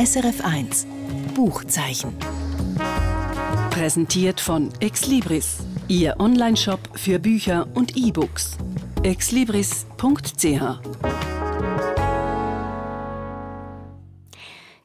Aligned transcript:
SRF1 0.00 0.86
Buchzeichen. 1.34 2.14
Präsentiert 3.68 4.40
von 4.40 4.70
Exlibris, 4.80 5.58
Ihr 5.88 6.18
Onlineshop 6.18 6.80
für 6.94 7.18
Bücher 7.18 7.68
und 7.74 7.94
E-Books. 7.98 8.56
exlibris.ch 9.02 9.90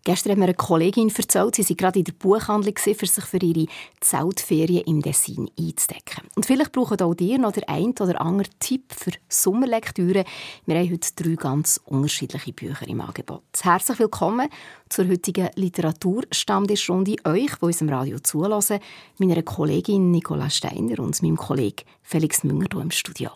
Gestern 0.06 0.34
hat 0.34 0.38
mir 0.38 0.44
eine 0.46 0.54
Kollegin 0.54 1.10
erzählt, 1.10 1.56
sie 1.56 1.64
sei 1.64 1.74
gerade 1.74 1.98
in 1.98 2.06
der 2.06 2.14
Buchhandlung, 2.14 2.76
um 2.78 2.94
sich 2.94 3.26
für 3.26 3.38
ihre 3.38 3.66
Zeltferien 4.02 4.84
im 4.86 5.02
Dessin 5.02 5.50
einzudecken. 5.60 6.30
Und 6.36 6.46
vielleicht 6.46 6.74
brauchen 6.74 7.02
auch 7.02 7.16
dir 7.16 7.40
noch 7.40 7.54
der 7.54 7.68
ein 7.68 7.90
oder 8.00 8.22
andere 8.22 8.48
Tipp 8.60 8.94
für 8.96 9.14
Sommerlektüre. 9.28 10.24
Wir 10.68 10.76
haben 10.78 10.92
heute 10.92 11.10
drei 11.16 11.34
ganz 11.34 11.82
unterschiedliche 11.86 12.54
Bücher 12.54 12.88
im 12.88 13.02
Angebot. 13.02 13.42
Herzlich 13.60 13.98
willkommen 13.98 14.48
zur 14.90 15.08
heutigen 15.08 15.50
Literaturstammtischrunde. 15.56 17.16
Euch, 17.24 17.56
die 17.56 17.66
unserem 17.66 17.90
Radio 17.90 18.20
zulassen, 18.20 18.82
meiner 19.18 19.42
Kollegin 19.42 20.12
Nicola 20.12 20.52
Steiner 20.52 21.00
und 21.00 21.20
meinem 21.24 21.38
Kollegen 21.38 21.84
Felix 22.04 22.44
Münger 22.44 22.68
hier 22.72 22.82
im 22.82 22.92
Studio. 22.92 23.32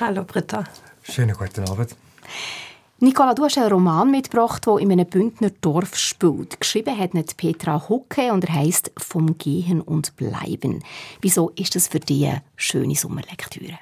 Hallo 0.00 0.24
Britta. 0.24 0.64
Schönen 1.04 1.36
guten 1.36 1.62
Abend. 1.68 1.94
Nicola, 3.04 3.34
du 3.34 3.42
hast 3.42 3.58
einen 3.58 3.72
Roman 3.72 4.12
mitgebracht, 4.12 4.64
der 4.64 4.78
in 4.78 4.92
einem 4.92 5.08
Bündner 5.08 5.50
Dorf 5.60 5.96
spielt. 5.96 6.60
Geschrieben 6.60 6.96
hat 6.96 7.14
nicht 7.14 7.36
Petra 7.36 7.88
Hucke 7.88 8.32
und 8.32 8.44
er 8.44 8.54
heißt 8.54 8.92
«Vom 8.96 9.36
Gehen 9.38 9.80
und 9.80 10.14
Bleiben». 10.14 10.84
Wieso 11.20 11.50
ist 11.56 11.74
das 11.74 11.88
für 11.88 11.98
dich 11.98 12.26
eine 12.26 12.42
schöne 12.54 12.94
Sommerlektüre? 12.94 13.80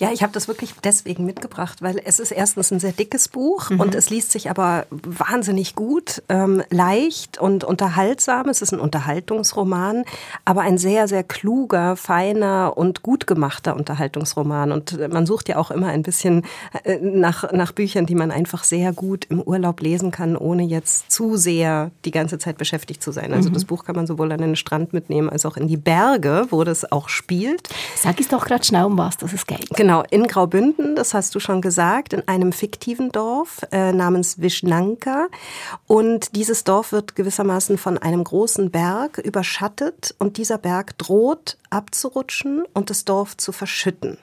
Ja, 0.00 0.10
ich 0.12 0.22
habe 0.22 0.32
das 0.32 0.48
wirklich 0.48 0.72
deswegen 0.82 1.26
mitgebracht, 1.26 1.82
weil 1.82 2.00
es 2.02 2.20
ist 2.20 2.30
erstens 2.30 2.72
ein 2.72 2.80
sehr 2.80 2.92
dickes 2.92 3.28
Buch 3.28 3.68
mhm. 3.68 3.80
und 3.80 3.94
es 3.94 4.08
liest 4.08 4.32
sich 4.32 4.48
aber 4.48 4.86
wahnsinnig 4.90 5.74
gut, 5.74 6.22
ähm, 6.30 6.62
leicht 6.70 7.36
und 7.36 7.64
unterhaltsam. 7.64 8.48
Es 8.48 8.62
ist 8.62 8.72
ein 8.72 8.80
Unterhaltungsroman, 8.80 10.04
aber 10.46 10.62
ein 10.62 10.78
sehr, 10.78 11.06
sehr 11.06 11.22
kluger, 11.22 11.96
feiner 11.96 12.78
und 12.78 13.02
gut 13.02 13.26
gemachter 13.26 13.76
Unterhaltungsroman. 13.76 14.72
Und 14.72 14.98
man 15.12 15.26
sucht 15.26 15.50
ja 15.50 15.58
auch 15.58 15.70
immer 15.70 15.88
ein 15.88 16.02
bisschen 16.02 16.46
äh, 16.84 16.96
nach, 17.02 17.52
nach 17.52 17.72
Büchern, 17.72 18.06
die 18.06 18.14
man 18.14 18.30
einfach 18.30 18.64
sehr 18.64 18.94
gut 18.94 19.26
im 19.28 19.42
Urlaub 19.42 19.82
lesen 19.82 20.10
kann, 20.10 20.34
ohne 20.34 20.62
jetzt 20.62 21.12
zu 21.12 21.36
sehr 21.36 21.90
die 22.06 22.10
ganze 22.10 22.38
Zeit 22.38 22.56
beschäftigt 22.56 23.02
zu 23.02 23.12
sein. 23.12 23.34
Also 23.34 23.50
mhm. 23.50 23.52
das 23.52 23.66
Buch 23.66 23.84
kann 23.84 23.96
man 23.96 24.06
sowohl 24.06 24.32
an 24.32 24.40
den 24.40 24.56
Strand 24.56 24.94
mitnehmen 24.94 25.28
als 25.28 25.44
auch 25.44 25.58
in 25.58 25.68
die 25.68 25.76
Berge, 25.76 26.46
wo 26.48 26.64
das 26.64 26.90
auch 26.90 27.10
spielt. 27.10 27.68
Sag 27.96 28.18
es 28.18 28.28
doch 28.28 28.46
gerade 28.46 28.64
schnell, 28.64 28.84
um 28.84 28.96
was 28.96 29.18
das 29.18 29.34
es 29.34 29.44
geht. 29.46 29.68
Genau. 29.76 29.89
Genau, 29.90 30.04
in 30.08 30.28
Graubünden, 30.28 30.94
das 30.94 31.14
hast 31.14 31.34
du 31.34 31.40
schon 31.40 31.60
gesagt, 31.60 32.12
in 32.12 32.28
einem 32.28 32.52
fiktiven 32.52 33.10
Dorf 33.10 33.66
äh, 33.72 33.92
namens 33.92 34.40
Wischnanka. 34.40 35.26
Und 35.88 36.36
dieses 36.36 36.62
Dorf 36.62 36.92
wird 36.92 37.16
gewissermaßen 37.16 37.76
von 37.76 37.98
einem 37.98 38.22
großen 38.22 38.70
Berg 38.70 39.18
überschattet 39.18 40.14
und 40.20 40.36
dieser 40.36 40.58
Berg 40.58 40.96
droht 40.96 41.58
abzurutschen 41.70 42.66
und 42.72 42.88
das 42.88 43.04
Dorf 43.04 43.36
zu 43.36 43.50
verschütten. 43.50 44.18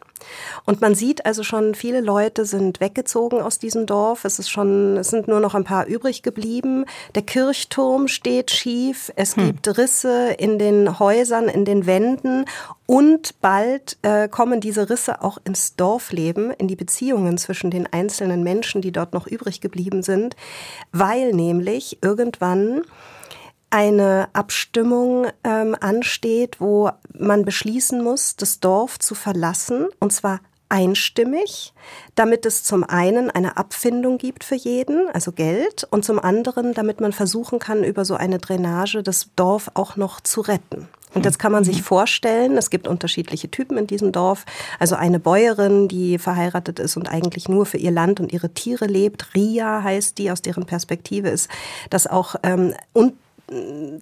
Und 0.66 0.82
man 0.82 0.96
sieht 0.96 1.26
also 1.26 1.44
schon, 1.44 1.76
viele 1.76 2.02
Leute 2.02 2.46
sind 2.46 2.80
weggezogen 2.80 3.42
aus 3.42 3.60
diesem 3.60 3.86
Dorf. 3.86 4.26
Es 4.26 4.40
ist 4.40 4.50
schon, 4.50 4.98
es 4.98 5.10
sind 5.10 5.28
nur 5.28 5.40
noch 5.40 5.56
ein 5.56 5.64
paar 5.64 5.86
übrig 5.86 6.24
geblieben. 6.24 6.86
Der 7.16 7.22
Kirchturm 7.22 8.08
steht 8.08 8.52
schief. 8.52 9.12
Es 9.16 9.36
hm. 9.36 9.48
gibt 9.48 9.78
Risse 9.78 10.34
in 10.38 10.60
den 10.60 11.00
Häusern, 11.00 11.50
in 11.50 11.66
den 11.66 11.86
Wänden. 11.86 12.46
Und 12.86 13.42
bald 13.42 13.98
äh, 14.02 14.30
kommen 14.30 14.62
diese 14.62 14.90
Risse 14.90 15.22
auch 15.22 15.38
ins 15.44 15.76
Dorfleben, 15.76 16.52
in 16.52 16.68
die 16.68 16.78
Beziehungen 16.78 17.38
zwischen 17.38 17.70
den 17.70 17.92
einzelnen 17.92 18.44
Menschen, 18.44 18.82
die 18.82 18.94
dort 18.94 19.14
noch 19.14 19.28
übrig 19.28 19.60
geblieben 19.60 20.04
sind, 20.04 20.36
weil 20.92 21.34
nämlich 21.34 22.00
irgendwann 22.02 22.84
eine 23.70 24.30
Abstimmung 24.34 25.28
ähm, 25.44 25.76
ansteht, 25.80 26.60
wo 26.60 26.90
man 27.18 27.46
beschließen 27.46 28.04
muss, 28.04 28.36
das 28.36 28.60
Dorf 28.60 29.00
zu 29.00 29.16
verlassen, 29.16 29.88
und 30.00 30.14
zwar 30.14 30.40
einstimmig, 30.70 31.74
damit 32.16 32.46
es 32.46 32.64
zum 32.64 32.84
einen 32.84 33.32
eine 33.32 33.58
Abfindung 33.58 34.18
gibt 34.18 34.44
für 34.44 34.56
jeden, 34.56 35.10
also 35.14 35.32
Geld, 35.32 35.88
und 35.90 36.04
zum 36.04 36.20
anderen, 36.20 36.74
damit 36.74 37.00
man 37.00 37.14
versuchen 37.14 37.60
kann, 37.60 37.84
über 37.84 38.06
so 38.06 38.16
eine 38.16 38.38
Drainage 38.38 39.02
das 39.04 39.30
Dorf 39.36 39.72
auch 39.76 39.96
noch 39.96 40.20
zu 40.22 40.42
retten. 40.42 40.90
Und 41.14 41.26
jetzt 41.26 41.40
kann 41.40 41.54
man 41.54 41.64
sich 41.64 41.82
vorstellen, 41.82 42.58
es 42.58 42.70
gibt 42.70 42.88
unterschiedliche 42.88 43.50
Typen 43.50 43.78
in 43.78 43.88
diesem 43.88 44.12
Dorf. 44.12 44.46
Also 44.78 44.96
eine 44.96 45.20
Bäuerin, 45.20 45.88
die 45.88 46.20
verheiratet 46.20 46.80
ist 46.80 46.98
und 46.98 47.08
eigentlich 47.08 47.48
nur 47.48 47.66
für 47.66 47.78
ihr 47.78 47.92
Land 47.92 48.20
und 48.20 48.34
ihre 48.34 48.50
Tiere 48.50 48.86
lebt. 48.86 49.34
Ria 49.34 49.82
heißt 49.84 50.18
die, 50.18 50.30
aus 50.30 50.42
deren 50.42 50.66
Perspektive 50.66 51.30
ist 51.30 51.50
das 51.90 52.08
auch 52.08 52.36
ähm, 52.44 52.74
und 52.94 53.14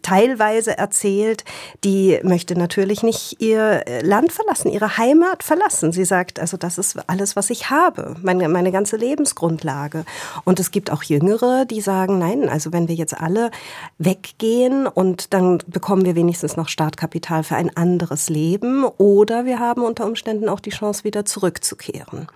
teilweise 0.02 0.76
erzählt, 0.78 1.44
die 1.84 2.20
möchte 2.24 2.58
natürlich 2.58 3.04
nicht 3.04 3.42
ihr 3.42 3.84
Land 4.02 4.32
verlassen, 4.32 4.72
ihre 4.72 4.98
Heimat 4.98 5.44
verlassen. 5.44 5.92
Sie 5.92 6.06
sagt, 6.06 6.40
also 6.40 6.58
das 6.58 6.80
ist 6.80 6.98
alles, 7.08 7.36
was 7.36 7.52
ich 7.52 7.70
habe, 7.70 8.16
meine, 8.24 8.50
meine 8.50 8.72
ganze 8.72 8.98
Lebensgrundlage. 8.98 10.06
Und 10.46 10.60
es 10.60 10.72
gibt 10.72 10.92
auch 10.92 11.04
Jüngere, 11.04 11.66
die 11.66 11.82
sagen, 11.82 12.18
nein, 12.18 12.50
also 12.50 12.74
wenn 12.74 12.88
wir 12.88 12.96
jetzt 12.96 13.16
alle 13.16 13.52
weggehen 14.00 14.88
und 14.88 15.34
dann 15.34 15.60
bekommen 15.68 16.06
wir 16.06 16.16
wenigstens 16.16 16.58
noch 16.58 16.68
Startkapital 16.68 17.44
für 17.44 17.56
ein 17.56 17.76
anderes 17.78 18.30
Leben 18.30 18.84
oder 18.98 19.46
wir 19.46 19.60
haben 19.60 19.84
unter 19.84 20.06
Umständen 20.06 20.50
auch 20.50 20.60
die 20.60 20.72
Chance, 20.72 21.04
wieder 21.04 21.26
zurückzukehren. 21.26 22.28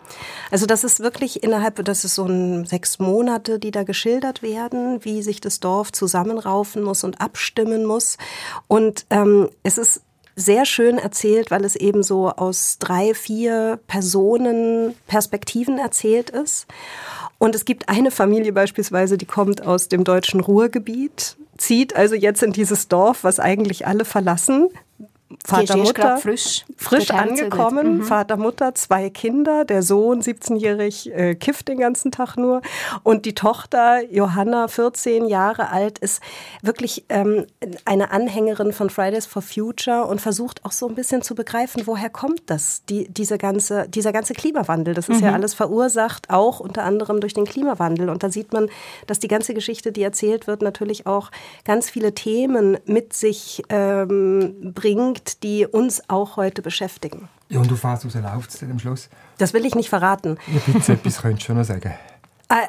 Also 0.52 0.68
das 0.68 0.84
ist 0.84 1.00
wirklich 1.00 1.44
innerhalb, 1.44 1.84
das 1.84 2.06
ist 2.06 2.16
so 2.16 2.26
ein 2.26 2.66
sechs 2.66 3.00
Monate, 3.00 3.58
die 3.58 3.72
da 3.72 3.84
geschildert 3.84 4.44
werden, 4.44 5.04
wie 5.04 5.24
sich 5.24 5.42
das 5.42 5.60
Dorf 5.60 5.92
zusammenraufen 5.92 6.84
muss 6.84 6.99
muss 7.00 7.04
und 7.04 7.22
abstimmen 7.22 7.86
muss. 7.86 8.18
Und 8.68 9.06
ähm, 9.10 9.50
es 9.64 9.78
ist 9.78 10.02
sehr 10.36 10.66
schön 10.66 10.98
erzählt, 10.98 11.52
weil 11.52 11.66
es 11.66 11.76
eben 11.76 12.02
so 12.02 12.30
aus 12.30 12.78
drei, 12.80 13.14
vier 13.14 13.80
Personen 13.88 14.96
Perspektiven 15.08 15.78
erzählt 15.78 16.30
ist. 16.30 16.66
Und 17.40 17.56
es 17.56 17.66
gibt 17.66 17.90
eine 17.90 18.12
Familie 18.12 18.54
beispielsweise, 18.54 19.18
die 19.18 19.26
kommt 19.26 19.66
aus 19.66 19.90
dem 19.90 20.04
deutschen 20.04 20.40
Ruhrgebiet, 20.40 21.36
zieht 21.58 21.96
also 21.96 22.16
jetzt 22.16 22.42
in 22.42 22.54
dieses 22.54 22.88
Dorf, 22.88 23.26
was 23.26 23.40
eigentlich 23.40 23.86
alle 23.86 24.06
verlassen, 24.06 24.70
Vater, 25.46 25.78
Mutter, 25.78 26.18
frisch, 26.18 26.66
frisch 26.76 27.12
angekommen, 27.12 27.98
mhm. 27.98 28.04
Vater, 28.04 28.36
Mutter, 28.36 28.74
zwei 28.74 29.12
Kinder, 29.12 29.64
der 29.64 29.84
Sohn 29.84 30.22
17-jährig 30.22 31.14
äh, 31.14 31.36
kifft 31.36 31.68
den 31.68 31.78
ganzen 31.78 32.12
Tag 32.12 32.36
nur 32.36 32.64
und 33.04 33.26
die 33.26 33.36
Tochter 33.36 34.04
Johanna, 34.12 34.68
14 34.68 35.26
Jahre 35.28 35.70
alt, 35.70 36.00
ist 36.00 36.24
wirklich 36.64 37.06
ähm, 37.10 37.46
eine 37.86 38.10
Anhängerin 38.10 38.74
von 38.74 38.90
Fridays 38.90 39.28
for 39.28 39.44
Future 39.44 40.06
und 40.06 40.20
versucht 40.20 40.66
auch 40.66 40.72
so 40.72 40.88
ein 40.88 40.96
bisschen 40.96 41.22
zu 41.22 41.36
begreifen, 41.36 41.84
woher 41.86 42.10
kommt 42.10 42.42
das, 42.48 42.84
die, 42.90 43.08
diese 43.08 43.38
ganze, 43.38 43.88
dieser 43.88 44.12
ganze 44.12 44.34
Klimawandel. 44.34 44.96
Das 44.96 45.10
ist 45.10 45.20
mhm. 45.22 45.28
ja 45.28 45.34
alles 45.34 45.54
verursacht, 45.54 46.32
auch 46.32 46.60
unter 46.60 46.84
anderem 46.84 47.20
durch 47.20 47.36
den 47.36 47.46
Klimawandel. 47.46 48.10
Und 48.10 48.24
da 48.24 48.32
sieht 48.32 48.52
man, 48.52 48.68
dass 49.06 49.20
die 49.20 49.28
ganze 49.28 49.54
Geschichte, 49.54 49.92
die 49.92 50.02
erzählt 50.02 50.48
wird, 50.48 50.64
natürlich 50.64 51.06
auch 51.06 51.30
ganz 51.66 51.90
viele 51.90 52.16
Themen 52.16 52.78
mit 52.86 53.14
sich 53.14 53.62
ähm, 53.70 54.74
bringt, 54.74 55.19
die 55.44 55.66
uns 55.66 56.02
auch 56.10 56.38
heute 56.38 56.62
beschäftigen. 56.62 57.30
Ja, 57.50 57.60
und 57.60 57.72
auf 57.72 57.84
was 57.84 58.04
läuft 58.04 58.50
es 58.50 58.60
denn 58.60 58.72
am 58.72 58.80
Schluss? 58.80 59.10
Das 59.38 59.54
will 59.54 59.66
ich 59.66 59.76
nicht 59.76 59.90
verraten. 59.90 60.38
Ja, 60.48 60.60
bitte, 60.66 60.94
etwas 60.94 61.22
könntest 61.22 61.44
du 61.44 61.46
schon 61.48 61.58
noch 61.58 61.66
sagen. 61.66 61.94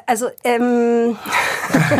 Also, 0.05 0.29
ähm, 0.43 1.17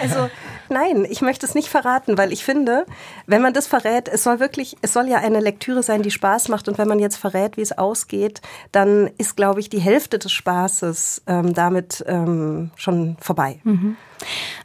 also, 0.00 0.28
nein, 0.70 1.06
ich 1.08 1.20
möchte 1.20 1.46
es 1.46 1.54
nicht 1.54 1.68
verraten, 1.68 2.16
weil 2.18 2.32
ich 2.32 2.44
finde, 2.44 2.86
wenn 3.26 3.42
man 3.42 3.52
das 3.52 3.66
verrät, 3.66 4.08
es 4.08 4.24
soll 4.24 4.40
wirklich, 4.40 4.76
es 4.82 4.92
soll 4.92 5.08
ja 5.08 5.18
eine 5.18 5.40
Lektüre 5.40 5.82
sein, 5.82 6.02
die 6.02 6.10
Spaß 6.10 6.48
macht. 6.48 6.68
Und 6.68 6.78
wenn 6.78 6.88
man 6.88 6.98
jetzt 6.98 7.16
verrät, 7.16 7.56
wie 7.56 7.62
es 7.62 7.76
ausgeht, 7.76 8.40
dann 8.72 9.10
ist, 9.18 9.36
glaube 9.36 9.60
ich, 9.60 9.68
die 9.68 9.80
Hälfte 9.80 10.18
des 10.18 10.32
Spaßes 10.32 11.22
ähm, 11.26 11.54
damit 11.54 12.04
ähm, 12.06 12.70
schon 12.76 13.16
vorbei. 13.20 13.60
Mhm. 13.64 13.96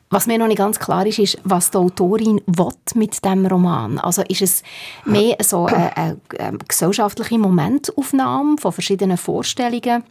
Was 0.09 0.27
mir 0.27 0.37
noch 0.37 0.47
nicht 0.47 0.57
ganz 0.57 0.79
klar 0.79 1.05
ist, 1.05 1.19
ist, 1.19 1.39
was 1.43 1.71
die 1.71 1.77
Autorin 1.77 2.41
will 2.45 2.69
mit 2.93 3.23
dem 3.25 3.45
Roman. 3.45 3.99
Also 3.99 4.21
ist 4.23 4.41
es 4.41 4.63
mehr 5.03 5.37
so 5.41 5.65
eine, 5.65 5.97
eine, 5.97 6.17
eine 6.37 6.57
gesellschaftliche 6.59 7.37
Momentaufnahme 7.37 8.57
von 8.57 8.71
verschiedenen 8.71 9.17
Vorstellungen 9.17 10.03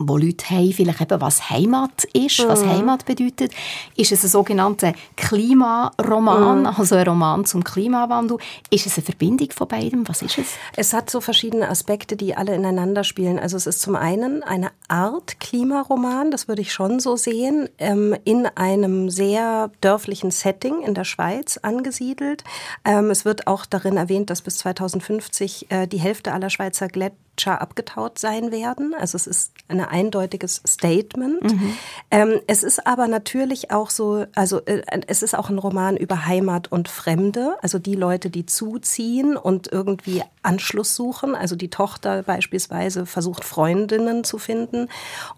wo 0.00 0.16
Leute 0.16 0.48
haben, 0.50 0.72
vielleicht 0.72 1.00
eben, 1.00 1.20
was 1.20 1.50
Heimat 1.50 2.04
ist, 2.12 2.42
mhm. 2.42 2.48
was 2.48 2.64
Heimat 2.64 3.04
bedeutet. 3.04 3.52
Ist 3.96 4.12
es 4.12 4.24
ein 4.24 4.28
sogenannter 4.28 4.94
Klimaroman, 5.16 6.60
mhm. 6.60 6.66
also 6.66 6.94
ein 6.96 7.06
Roman 7.06 7.44
zum 7.44 7.62
Klimawandel? 7.62 8.38
Ist 8.70 8.86
es 8.86 8.96
eine 8.96 9.04
Verbindung 9.04 9.50
von 9.50 9.68
beidem? 9.68 10.08
Was 10.08 10.22
ist 10.22 10.38
es? 10.38 10.54
Es 10.74 10.94
hat 10.94 11.10
so 11.10 11.20
verschiedene 11.20 11.68
Aspekte, 11.68 12.16
die 12.16 12.34
alle 12.34 12.54
ineinander 12.54 13.04
spielen. 13.04 13.38
Also 13.38 13.56
es 13.58 13.66
ist 13.66 13.82
zum 13.82 13.94
einen 13.94 14.42
eine 14.42 14.70
Art 14.88 15.38
Klimaroman, 15.38 16.30
das 16.30 16.48
würde 16.48 16.62
ich 16.62 16.72
schon 16.72 16.98
so 16.98 17.16
sehen, 17.16 17.68
ähm, 17.78 18.16
in 18.24 18.46
einem 18.46 19.10
sehr 19.10 19.70
dörflichen 19.82 20.30
Setting 20.30 20.82
in 20.82 20.94
der 20.94 21.04
Schweiz 21.04 21.58
angesiedelt. 21.58 22.42
Ähm, 22.84 23.10
es 23.10 23.24
wird 23.24 23.46
auch 23.46 23.66
darin 23.66 23.98
erwähnt, 23.98 24.30
dass 24.30 24.40
bis 24.40 24.58
2050 24.58 25.70
äh, 25.70 25.86
die 25.86 26.00
Hälfte 26.00 26.32
aller 26.32 26.48
Schweizer 26.48 26.88
Gletscher 26.88 27.29
Picture 27.40 27.60
abgetaut 27.60 28.18
sein 28.18 28.52
werden. 28.52 28.94
Also 28.98 29.16
es 29.16 29.26
ist 29.26 29.52
ein 29.68 29.80
eindeutiges 29.80 30.62
Statement. 30.66 31.42
Mhm. 31.42 31.76
Ähm, 32.10 32.40
es 32.46 32.62
ist 32.62 32.86
aber 32.86 33.08
natürlich 33.08 33.70
auch 33.70 33.88
so, 33.88 34.26
also 34.34 34.60
äh, 34.66 34.82
es 35.06 35.22
ist 35.22 35.34
auch 35.34 35.48
ein 35.48 35.58
Roman 35.58 35.96
über 35.96 36.26
Heimat 36.26 36.70
und 36.70 36.88
Fremde, 36.88 37.56
also 37.62 37.78
die 37.78 37.94
Leute, 37.94 38.28
die 38.28 38.44
zuziehen 38.44 39.36
und 39.36 39.72
irgendwie 39.72 40.22
Anschluss 40.42 40.94
suchen. 40.94 41.34
Also 41.34 41.56
die 41.56 41.70
Tochter 41.70 42.22
beispielsweise 42.22 43.06
versucht 43.06 43.44
Freundinnen 43.44 44.24
zu 44.24 44.38
finden 44.38 44.88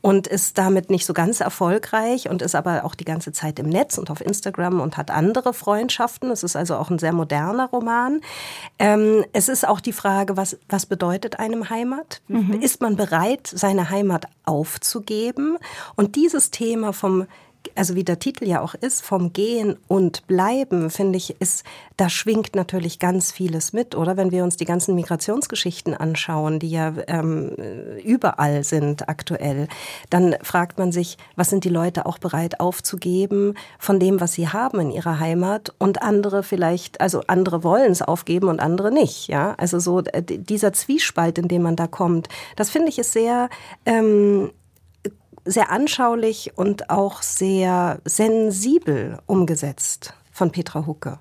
und 0.01 0.27
ist 0.27 0.59
damit 0.59 0.91
nicht 0.91 1.07
so 1.07 1.13
ganz 1.13 1.41
erfolgreich 1.41 2.29
und 2.29 2.43
ist 2.43 2.55
aber 2.55 2.85
auch 2.85 2.97
die 2.97 3.05
ganze 3.05 3.33
Zeit 3.33 3.59
im 3.59 3.69
Netz 3.69 3.99
und 3.99 4.11
auf 4.11 4.21
Instagram 4.21 4.81
und 4.81 4.97
hat 4.97 5.11
andere 5.11 5.55
Freundschaften. 5.55 6.31
Es 6.31 6.43
ist 6.43 6.57
also 6.57 6.77
auch 6.77 6.91
ein 6.91 6.99
sehr 6.99 7.13
moderner 7.13 7.69
Roman. 7.69 8.21
Ähm, 8.79 9.25
es 9.33 9.49
ist 9.49 9.67
auch 9.67 9.81
die 9.81 9.93
Frage, 9.93 10.37
was, 10.37 10.59
was 10.69 10.87
bedeutet 10.87 11.39
einem 11.39 11.71
Heimat? 11.71 11.92
Mhm. 12.29 12.61
Ist 12.61 12.81
man 12.81 12.97
bereit, 12.97 13.47
seine 13.47 13.91
Heimat 13.91 14.27
aufzugeben? 14.45 15.59
Und 15.97 16.17
dieses 16.17 16.51
Thema 16.51 16.93
vom 16.93 17.27
also 17.75 17.95
wie 17.95 18.05
der 18.05 18.19
Titel 18.19 18.47
ja 18.47 18.61
auch 18.61 18.75
ist, 18.75 19.03
vom 19.03 19.33
Gehen 19.33 19.77
und 19.89 20.27
Bleiben, 20.27 20.91
finde 20.91 21.17
ich, 21.17 21.41
ist, 21.41 21.65
da 21.97 22.09
schwingt 22.09 22.55
natürlich 22.55 22.99
ganz 22.99 23.33
vieles 23.33 23.73
mit, 23.73 23.95
oder? 23.95 24.17
Wenn 24.17 24.31
wir 24.31 24.45
uns 24.45 24.57
die 24.57 24.65
ganzen 24.65 24.95
Migrationsgeschichten 24.95 25.95
anschauen, 25.95 26.59
die 26.59 26.71
ja 26.71 26.93
ähm, 27.07 27.51
überall 28.05 28.65
sind 28.65 29.09
aktuell, 29.09 29.69
dann 30.11 30.37
fragt 30.43 30.79
man 30.79 30.93
sich, 30.93 31.19
was 31.37 31.51
sind 31.51 31.65
die 31.65 31.69
Leute 31.69 32.07
auch 32.07 32.19
bereit 32.19 32.61
aufzugeben 32.61 33.55
von 33.79 34.01
dem, 34.01 34.21
was 34.21 34.33
sie 34.35 34.49
haben 34.49 34.81
in 34.81 34.91
ihrer 34.91 35.19
Heimat 35.19 35.75
und 35.79 36.03
andere 36.03 36.43
vielleicht, 36.43 37.01
also 37.01 37.23
andere 37.27 37.65
wollen 37.65 37.93
es 37.93 38.03
aufgeben 38.03 38.49
und 38.49 38.61
andere 38.61 38.91
nicht, 38.91 39.29
ja? 39.29 39.55
Also 39.59 39.79
so 39.79 40.01
äh, 40.01 40.23
dieser 40.23 40.73
Zwiespalt, 40.73 41.39
in 41.39 41.49
dem 41.49 41.63
man 41.63 41.77
da 41.77 41.87
kommt, 41.87 42.29
das 42.57 42.71
finde 42.71 42.89
ich 42.89 42.99
ist 42.99 43.13
sehr 43.13 43.49
ähm, 43.87 44.51
sehr 45.45 45.71
anschaulich 45.71 46.53
und 46.57 46.91
auch 46.91 47.23
sehr 47.23 48.01
sensibel 48.05 49.19
umgesetzt 49.27 50.15
von 50.31 50.51
Petra 50.51 50.87
Hucke. 50.87 51.19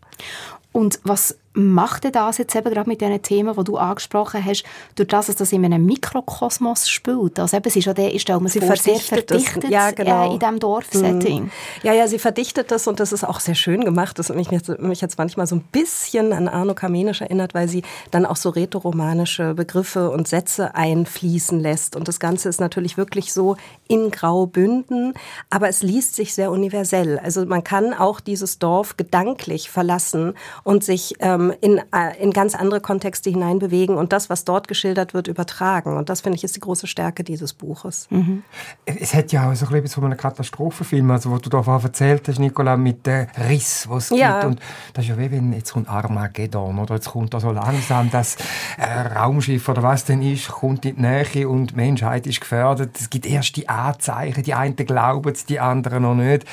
Und 0.71 0.99
was 1.03 1.37
macht 1.53 2.05
denn 2.05 2.13
das 2.13 2.37
jetzt 2.37 2.55
eben 2.55 2.73
gerade 2.73 2.89
mit 2.89 3.01
diesen 3.01 3.21
Themen, 3.21 3.53
die 3.55 3.63
du 3.63 3.77
angesprochen 3.77 4.43
hast, 4.45 4.63
durch 4.95 5.09
das, 5.09 5.27
dass 5.27 5.35
das 5.35 5.51
in 5.51 5.65
einem 5.65 5.85
Mikrokosmos 5.85 6.89
spielt? 6.89 7.39
Also 7.39 7.57
eben, 7.57 7.67
es 7.67 7.75
ist 7.75 7.85
ja 7.85 7.93
der, 7.93 8.13
ich 8.13 8.21
stelle 8.21 8.39
mir 8.39 8.49
sie 8.49 8.61
vor, 8.61 8.75
sehr 8.77 8.95
verdichtet 8.95 9.69
ja, 9.69 9.89
äh, 9.89 9.93
genau. 9.93 10.33
in 10.33 10.39
diesem 10.39 10.59
Dorfsetting. 10.59 11.43
Mhm. 11.43 11.51
Ja, 11.83 11.93
ja, 11.93 12.07
sie 12.07 12.19
verdichtet 12.19 12.71
das 12.71 12.87
und 12.87 12.99
das 12.99 13.11
ist 13.11 13.25
auch 13.25 13.39
sehr 13.39 13.55
schön 13.55 13.83
gemacht. 13.83 14.17
Das 14.17 14.29
hat 14.29 14.37
mich, 14.37 14.49
mich 14.49 15.01
jetzt 15.01 15.17
manchmal 15.17 15.45
so 15.47 15.55
ein 15.55 15.63
bisschen 15.71 16.31
an 16.31 16.47
Arno 16.47 16.73
Kamenisch 16.73 17.21
erinnert, 17.21 17.53
weil 17.53 17.67
sie 17.67 17.83
dann 18.11 18.25
auch 18.25 18.37
so 18.37 18.49
rätoromanische 18.49 19.53
Begriffe 19.53 20.09
und 20.09 20.27
Sätze 20.29 20.75
einfließen 20.75 21.59
lässt. 21.59 21.97
Und 21.97 22.07
das 22.07 22.19
Ganze 22.19 22.47
ist 22.47 22.61
natürlich 22.61 22.95
wirklich 22.95 23.33
so 23.33 23.57
in 23.89 24.09
Graubünden, 24.09 25.13
aber 25.49 25.67
es 25.67 25.83
liest 25.83 26.15
sich 26.15 26.33
sehr 26.33 26.51
universell. 26.51 27.19
Also 27.19 27.45
man 27.45 27.63
kann 27.63 27.93
auch 27.93 28.21
dieses 28.21 28.59
Dorf 28.59 28.95
gedanklich 28.95 29.69
verlassen 29.69 30.33
und 30.63 30.83
sich 30.83 31.15
ähm, 31.19 31.40
ähm, 31.41 31.53
in, 31.61 31.77
äh, 31.77 32.21
in 32.21 32.31
ganz 32.31 32.55
andere 32.55 32.81
Kontexte 32.81 33.29
hineinbewegen 33.29 33.95
und 33.95 34.13
das, 34.13 34.29
was 34.29 34.45
dort 34.45 34.67
geschildert 34.67 35.13
wird, 35.13 35.27
übertragen. 35.27 35.97
Und 35.97 36.09
das, 36.09 36.21
finde 36.21 36.37
ich, 36.37 36.43
ist 36.43 36.55
die 36.55 36.59
große 36.59 36.87
Stärke 36.87 37.23
dieses 37.23 37.53
Buches. 37.53 38.07
Mhm. 38.09 38.43
Es 38.85 39.13
hat 39.13 39.31
ja 39.31 39.49
auch 39.49 39.55
so 39.55 39.65
etwas 39.73 39.93
von 39.93 40.05
einem 40.05 40.17
Katastrophenfilm, 40.17 41.09
also 41.11 41.31
wo 41.31 41.37
du 41.37 41.49
davon 41.49 41.81
erzählt 41.81 42.27
hast, 42.27 42.39
Nicola, 42.39 42.77
mit 42.77 43.05
dem 43.05 43.27
Riss, 43.49 43.87
was 43.89 44.11
es 44.11 44.17
ja. 44.17 44.41
gibt. 44.41 44.45
Und 44.45 44.61
das 44.93 45.05
ist 45.05 45.09
ja 45.09 45.17
wie 45.17 45.31
wenn 45.31 45.53
jetzt 45.53 45.73
kommt 45.73 45.89
Armageddon 45.89 46.79
oder 46.79 46.95
jetzt 46.95 47.09
kommt 47.09 47.33
da 47.33 47.39
so 47.39 47.51
langsam 47.51 48.09
das 48.11 48.37
äh, 48.77 49.17
Raumschiff 49.17 49.67
oder 49.69 49.83
was 49.83 50.05
denn 50.05 50.21
ist, 50.21 50.49
kommt 50.49 50.85
in 50.85 50.95
die 50.95 51.01
Nähe 51.01 51.47
und 51.47 51.71
die 51.71 51.75
Menschheit 51.75 52.27
ist 52.27 52.41
gefährdet. 52.41 52.97
Es 52.99 53.09
gibt 53.09 53.25
erste 53.25 53.67
Anzeichen, 53.67 54.43
die 54.43 54.53
einen 54.53 54.75
glauben 54.75 55.31
es, 55.31 55.45
die 55.45 55.59
anderen 55.59 56.03
noch 56.03 56.15
nicht. 56.15 56.45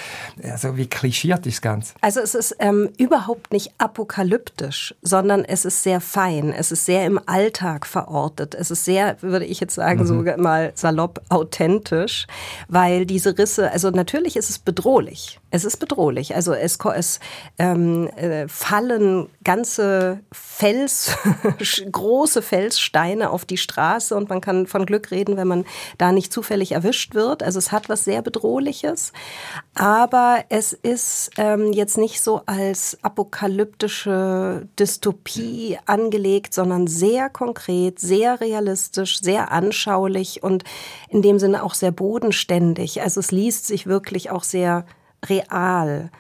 Also 0.43 0.77
wie 0.77 0.87
klischiert 0.87 1.47
ist 1.47 1.57
das 1.57 1.63
Ganze? 1.63 1.95
Also 2.01 2.21
es 2.21 2.35
ist 2.35 2.57
ähm, 2.59 2.91
überhaupt 2.99 3.53
nicht 3.53 3.73
apokalyptisch 3.79 4.78
dramatisch, 4.79 4.95
sondern 5.03 5.45
es 5.45 5.65
ist 5.65 5.83
sehr 5.83 6.01
fein, 6.01 6.53
es 6.53 6.73
ist 6.73 6.85
sehr 6.85 7.07
im 7.07 7.21
Alltag 7.27 7.87
verortet, 7.87 8.55
es 8.55 8.71
ist 8.71 8.85
sehr, 8.85 9.17
würde 9.23 9.45
ich 9.45 9.61
jetzt 9.61 9.75
sagen, 9.75 10.01
mhm. 10.01 10.07
sogar 10.07 10.39
mal 10.39 10.73
salopp 10.75 11.21
authentisch, 11.29 12.27
weil 12.69 13.07
diese 13.07 13.37
Risse, 13.37 13.71
also 13.71 13.91
natürlich 13.91 14.37
ist 14.37 14.51
es 14.51 14.59
bedrohlich. 14.59 15.41
Es 15.51 15.65
ist 15.65 15.79
bedrohlich. 15.79 16.35
Also 16.35 16.53
es, 16.53 16.79
es 16.95 17.21
ähm, 17.59 18.09
äh, 18.17 18.47
fallen 18.49 19.31
ganze 19.45 20.21
Fels, 20.31 21.17
große 21.91 22.43
Felssteine 22.43 23.31
auf 23.31 23.47
die 23.47 23.57
Straße 23.57 24.15
und 24.15 24.29
man 24.29 24.43
kann 24.43 24.67
von 24.67 24.85
Glück 24.85 25.11
reden, 25.11 25.39
wenn 25.39 25.49
man 25.49 25.65
da 25.97 26.13
nicht 26.13 26.35
zufällig 26.35 26.73
erwischt 26.73 27.15
wird. 27.15 27.43
Also 27.43 27.59
es 27.59 27.73
hat 27.73 27.89
was 27.89 28.05
sehr 28.05 28.21
Bedrohliches. 28.21 29.15
Aber 29.75 30.45
es 30.51 30.75
ist 30.75 31.31
ähm, 31.39 31.73
jetzt 31.73 31.97
nicht 31.97 32.21
so 32.21 32.43
als 32.45 32.99
apokalyptische 33.01 34.69
Dystopie 34.79 35.79
angelegt, 35.87 36.53
sondern 36.53 36.87
sehr 36.87 37.31
konkret, 37.31 38.01
sehr 38.01 38.43
realistisch, 38.43 39.23
sehr 39.23 39.51
anschaulich 39.51 40.43
und 40.43 40.65
in 41.09 41.23
dem 41.23 41.39
Sinne 41.39 41.63
auch 41.63 41.73
sehr 41.73 41.93
bodenständig. 41.93 43.01
Also 43.01 43.21
es 43.21 43.31
liest 43.31 43.67
sich 43.67 43.87
wirklich 43.87 44.31
auch 44.31 44.45
sehr 44.45 44.85
real. 45.27 46.11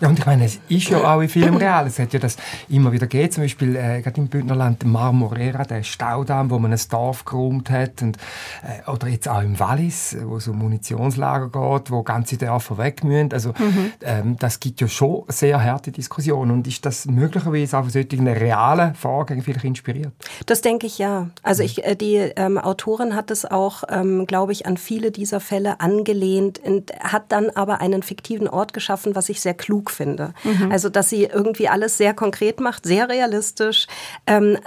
Ja, 0.00 0.08
und 0.08 0.18
ich 0.18 0.26
meine, 0.26 0.44
es 0.44 0.58
ist 0.68 0.88
ja 0.88 0.98
auch 1.04 1.20
in 1.20 1.28
Filmen 1.28 1.56
real. 1.56 1.86
Es 1.86 2.00
hat 2.00 2.12
ja 2.12 2.18
das 2.18 2.36
immer 2.68 2.90
wieder 2.90 3.06
gegeben, 3.06 3.30
zum 3.30 3.44
Beispiel 3.44 3.76
äh, 3.76 4.02
gerade 4.02 4.20
im 4.20 4.26
Bündnerland 4.26 4.84
Marmorera, 4.84 5.62
der 5.64 5.84
Staudamm, 5.84 6.50
wo 6.50 6.58
man 6.58 6.72
ein 6.72 6.80
Dorf 6.90 7.24
geräumt 7.24 7.70
hat. 7.70 8.02
Und, 8.02 8.16
äh, 8.62 8.90
oder 8.90 9.06
jetzt 9.06 9.28
auch 9.28 9.40
im 9.40 9.58
Wallis, 9.60 10.16
wo 10.20 10.40
um 10.50 10.58
Munitionslager 10.58 11.48
geht, 11.48 11.90
wo 11.92 12.02
ganze 12.02 12.36
Dörfer 12.36 12.76
weg 12.76 13.04
müssen. 13.04 13.32
Also 13.32 13.50
mhm. 13.50 13.92
ähm, 14.02 14.36
das 14.38 14.58
gibt 14.58 14.80
ja 14.80 14.88
schon 14.88 15.24
sehr 15.28 15.62
harte 15.62 15.92
Diskussionen. 15.92 16.50
Und 16.50 16.66
ist 16.66 16.84
das 16.84 17.06
möglicherweise 17.06 17.78
auch 17.78 17.82
von 17.82 17.90
solchen 17.90 18.26
realen 18.26 18.96
Vorgängen 18.96 19.44
vielleicht 19.44 19.64
inspiriert? 19.64 20.12
Das 20.46 20.60
denke 20.60 20.86
ich 20.88 20.98
ja. 20.98 21.30
Also 21.44 21.62
ich, 21.62 21.84
äh, 21.84 21.94
die 21.94 22.16
ähm, 22.16 22.58
Autorin 22.58 23.14
hat 23.14 23.30
es 23.30 23.44
auch, 23.44 23.84
ähm, 23.88 24.26
glaube 24.26 24.50
ich, 24.50 24.66
an 24.66 24.76
viele 24.76 25.12
dieser 25.12 25.38
Fälle 25.38 25.78
angelehnt 25.80 26.58
und 26.58 26.92
hat 26.98 27.30
dann 27.30 27.50
aber 27.50 27.80
einen 27.80 28.02
fiktiven 28.02 28.48
Ort 28.48 28.72
geschaffen, 28.72 29.14
was 29.14 29.28
ich 29.28 29.40
sehr 29.40 29.54
klug 29.54 29.83
klug 29.84 29.90
finde. 29.90 30.32
Mhm. 30.44 30.72
Also, 30.72 30.88
dass 30.88 31.10
sie 31.10 31.24
irgendwie 31.24 31.68
alles 31.68 31.96
sehr 31.96 32.14
konkret 32.14 32.60
macht, 32.60 32.84
sehr 32.84 33.08
realistisch, 33.08 33.86
ähm, 34.26 34.58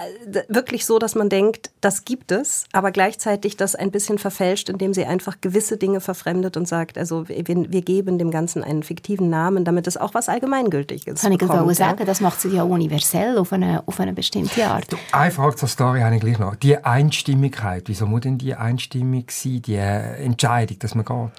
wirklich 0.48 0.86
so, 0.86 0.98
dass 0.98 1.14
man 1.14 1.28
denkt, 1.28 1.70
das 1.80 2.04
gibt 2.04 2.32
es, 2.32 2.64
aber 2.72 2.90
gleichzeitig 2.90 3.56
das 3.56 3.74
ein 3.74 3.90
bisschen 3.90 4.18
verfälscht, 4.18 4.68
indem 4.68 4.94
sie 4.94 5.04
einfach 5.04 5.36
gewisse 5.40 5.76
Dinge 5.76 6.00
verfremdet 6.00 6.56
und 6.56 6.66
sagt, 6.66 6.98
also 6.98 7.28
wir, 7.28 7.46
wir 7.46 7.82
geben 7.82 8.18
dem 8.18 8.30
Ganzen 8.30 8.62
einen 8.62 8.82
fiktiven 8.82 9.30
Namen, 9.30 9.64
damit 9.64 9.86
es 9.86 9.96
auch 9.96 10.14
was 10.14 10.28
Allgemeingültiges 10.28 11.20
Kann 11.20 11.32
bekommt, 11.32 11.54
ich 11.54 11.60
auch 11.60 11.72
sagen, 11.72 12.06
das 12.06 12.20
macht 12.20 12.40
sie 12.40 12.50
ja 12.50 12.62
universell 12.62 13.38
auf 13.38 13.52
eine, 13.52 13.82
auf 13.86 13.98
eine 14.00 14.12
bestimmte 14.12 14.66
Art. 14.66 14.86
Eine 15.12 15.30
Frage 15.30 15.56
zur 15.56 15.68
Story 15.68 16.00
habe 16.00 16.14
ich 16.14 16.20
gleich 16.20 16.38
noch. 16.38 16.54
Die 16.56 16.76
Einstimmigkeit, 16.76 17.84
wieso 17.86 18.06
muss 18.06 18.20
denn 18.20 18.38
die 18.38 18.54
Einstimmig 18.54 19.30
sein, 19.30 19.62
die 19.62 19.76
Entscheidung, 19.76 20.78
dass 20.78 20.94
man 20.94 21.04
geht? 21.04 21.30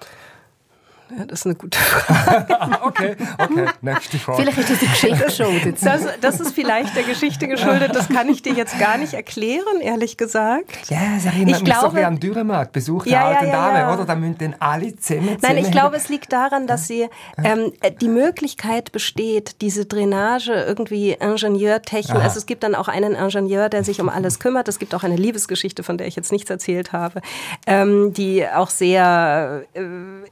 Ja, 1.18 1.26
das 1.26 1.40
ist 1.40 1.46
eine 1.48 1.56
gute 1.56 1.78
Frage. 1.80 2.80
okay, 2.84 3.16
okay, 3.40 3.66
nächste 3.82 4.20
Frage. 4.20 4.42
Vielleicht 4.44 4.60
ist 4.60 4.70
das 4.70 4.80
die 4.80 4.88
Geschichte 4.88 5.26
geschuldet. 5.26 5.78
Das, 5.82 6.02
das 6.22 6.40
ist 6.40 6.54
vielleicht 6.54 6.96
der 6.96 7.04
Geschichte 7.04 7.48
geschuldet. 7.48 7.96
Das 7.96 8.10
kann 8.10 8.30
ich 8.30 8.44
dir 8.44 8.54
jetzt 8.54 8.78
gar 8.80 8.98
nicht 8.98 9.14
erklären, 9.14 9.82
ehrlich 9.82 10.18
gesagt. 10.18 10.90
Ja, 10.90 11.00
es 11.18 11.26
erinnert 11.26 11.58
ich 11.58 11.64
mich 11.64 11.66
glaube, 11.66 11.90
so 11.90 11.96
wie 11.96 12.04
an 12.04 12.20
Dürremarkt, 12.20 12.74
Besuch 12.74 13.06
der 13.06 13.14
ja, 13.14 13.26
alten 13.26 13.48
ja, 13.48 13.52
ja, 13.52 13.74
Dame, 13.74 13.94
oder? 13.94 14.06
Da 14.06 14.16
müssen 14.16 14.38
dann 14.38 14.56
alle 14.60 14.96
zusammen 14.98 15.38
Nein, 15.42 15.58
ich 15.58 15.72
glaube, 15.72 15.96
es 15.96 16.10
liegt 16.10 16.32
daran, 16.32 16.68
dass 16.68 16.88
sie 16.88 17.08
ähm, 17.44 17.74
die 18.02 18.08
Möglichkeit 18.08 18.92
besteht, 18.92 19.62
diese 19.62 19.86
Drainage 19.86 20.52
irgendwie 20.54 21.14
Ingenieurtechnik, 21.14 22.22
also 22.22 22.38
es 22.38 22.46
gibt 22.46 22.64
dann 22.64 22.76
auch 22.76 22.88
einen 22.88 23.14
Ingenieur, 23.14 23.70
der 23.70 23.84
sich 23.84 24.00
um 24.00 24.10
alles 24.10 24.40
kümmert. 24.40 24.68
Es 24.68 24.78
gibt 24.78 24.94
auch 24.94 25.04
eine 25.04 25.16
Liebesgeschichte, 25.16 25.82
von 25.82 25.98
der 25.98 26.08
ich 26.08 26.16
jetzt 26.16 26.32
nichts 26.32 26.50
erzählt 26.50 26.94
habe, 26.94 27.22
ähm, 27.66 28.14
die 28.14 28.48
auch 28.48 28.70
sehr 28.70 29.64
äh, 29.74 29.82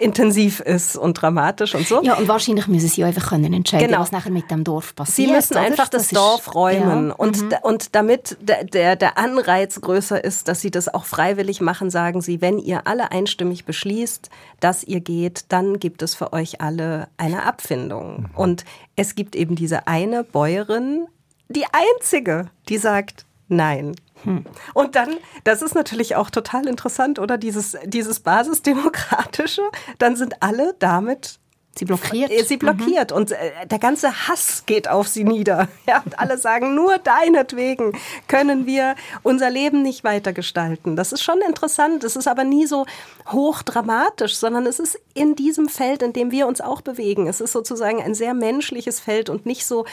intensiv 0.03 0.61
ist 0.67 0.97
und 0.97 1.13
dramatisch 1.13 1.73
und 1.73 1.87
so. 1.87 2.01
Ja, 2.03 2.15
und 2.15 2.27
wahrscheinlich 2.27 2.67
müssen 2.67 2.89
sie 2.89 3.03
einfach 3.03 3.29
können 3.29 3.53
entscheiden, 3.53 3.87
genau. 3.87 4.01
was 4.01 4.11
nachher 4.11 4.31
mit 4.31 4.51
dem 4.51 4.63
Dorf 4.63 4.95
passiert. 4.95 5.27
Sie 5.27 5.33
müssen 5.33 5.53
oder? 5.53 5.61
einfach 5.61 5.87
das, 5.87 6.09
das 6.09 6.19
Dorf 6.19 6.53
räumen. 6.53 7.09
Ja. 7.09 7.15
Und, 7.15 7.41
mhm. 7.41 7.53
und 7.63 7.95
damit 7.95 8.37
der, 8.41 8.63
der, 8.63 8.95
der 8.95 9.17
Anreiz 9.17 9.81
größer 9.81 10.23
ist, 10.23 10.47
dass 10.47 10.61
sie 10.61 10.71
das 10.71 10.93
auch 10.93 11.05
freiwillig 11.05 11.61
machen, 11.61 11.89
sagen 11.89 12.21
sie, 12.21 12.41
wenn 12.41 12.59
ihr 12.59 12.85
alle 12.85 13.11
einstimmig 13.11 13.65
beschließt, 13.65 14.29
dass 14.59 14.83
ihr 14.83 14.99
geht, 14.99 15.45
dann 15.49 15.79
gibt 15.79 16.01
es 16.01 16.15
für 16.15 16.33
euch 16.33 16.61
alle 16.61 17.07
eine 17.17 17.43
Abfindung. 17.43 18.21
Mhm. 18.21 18.29
Und 18.35 18.65
es 18.95 19.15
gibt 19.15 19.35
eben 19.35 19.55
diese 19.55 19.87
eine 19.87 20.23
Bäuerin, 20.23 21.07
die 21.49 21.65
einzige, 21.71 22.49
die 22.67 22.77
sagt, 22.77 23.25
nein. 23.47 23.95
Hm. 24.23 24.45
Und 24.73 24.95
dann, 24.95 25.15
das 25.43 25.61
ist 25.61 25.75
natürlich 25.75 26.15
auch 26.15 26.29
total 26.29 26.67
interessant, 26.67 27.19
oder? 27.19 27.37
Dieses, 27.37 27.77
dieses 27.85 28.19
Basisdemokratische, 28.19 29.63
dann 29.99 30.15
sind 30.15 30.41
alle 30.41 30.75
damit 30.79 31.39
Sie 31.77 31.85
blockiert. 31.85 32.31
Äh, 32.31 32.43
sie 32.43 32.57
blockiert 32.57 33.11
mhm. 33.11 33.17
und 33.17 33.31
äh, 33.31 33.67
der 33.67 33.79
ganze 33.79 34.27
Hass 34.27 34.63
geht 34.65 34.87
auf 34.87 35.07
sie 35.07 35.23
nieder. 35.23 35.67
Ja, 35.87 36.01
und 36.03 36.19
alle 36.19 36.37
sagen, 36.37 36.75
nur 36.75 36.97
deinetwegen 36.97 37.93
können 38.27 38.65
wir 38.65 38.95
unser 39.23 39.49
Leben 39.49 39.83
nicht 39.83 40.03
weiter 40.03 40.33
gestalten. 40.33 40.97
Das 40.97 41.13
ist 41.13 41.23
schon 41.23 41.39
interessant. 41.47 42.03
Es 42.03 42.17
ist 42.17 42.27
aber 42.27 42.43
nie 42.43 42.65
so 42.65 42.85
hochdramatisch, 43.27 44.35
sondern 44.35 44.65
es 44.65 44.79
ist 44.79 44.99
in 45.13 45.35
diesem 45.35 45.69
Feld, 45.69 46.03
in 46.03 46.11
dem 46.11 46.31
wir 46.31 46.47
uns 46.47 46.59
auch 46.59 46.81
bewegen. 46.81 47.27
Es 47.27 47.39
ist 47.39 47.53
sozusagen 47.53 48.01
ein 48.01 48.15
sehr 48.15 48.33
menschliches 48.33 48.99
Feld 48.99 49.29
und 49.29 49.45
nicht 49.45 49.65
so 49.65 49.85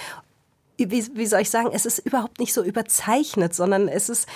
wie, 0.78 1.06
wie 1.14 1.26
soll 1.26 1.40
ich 1.40 1.50
sagen, 1.50 1.70
es 1.72 1.86
ist 1.86 1.98
überhaupt 1.98 2.40
nicht 2.40 2.54
so 2.54 2.62
überzeichnet, 2.62 3.54
sondern 3.54 3.88
es 3.88 4.08
ist 4.08 4.26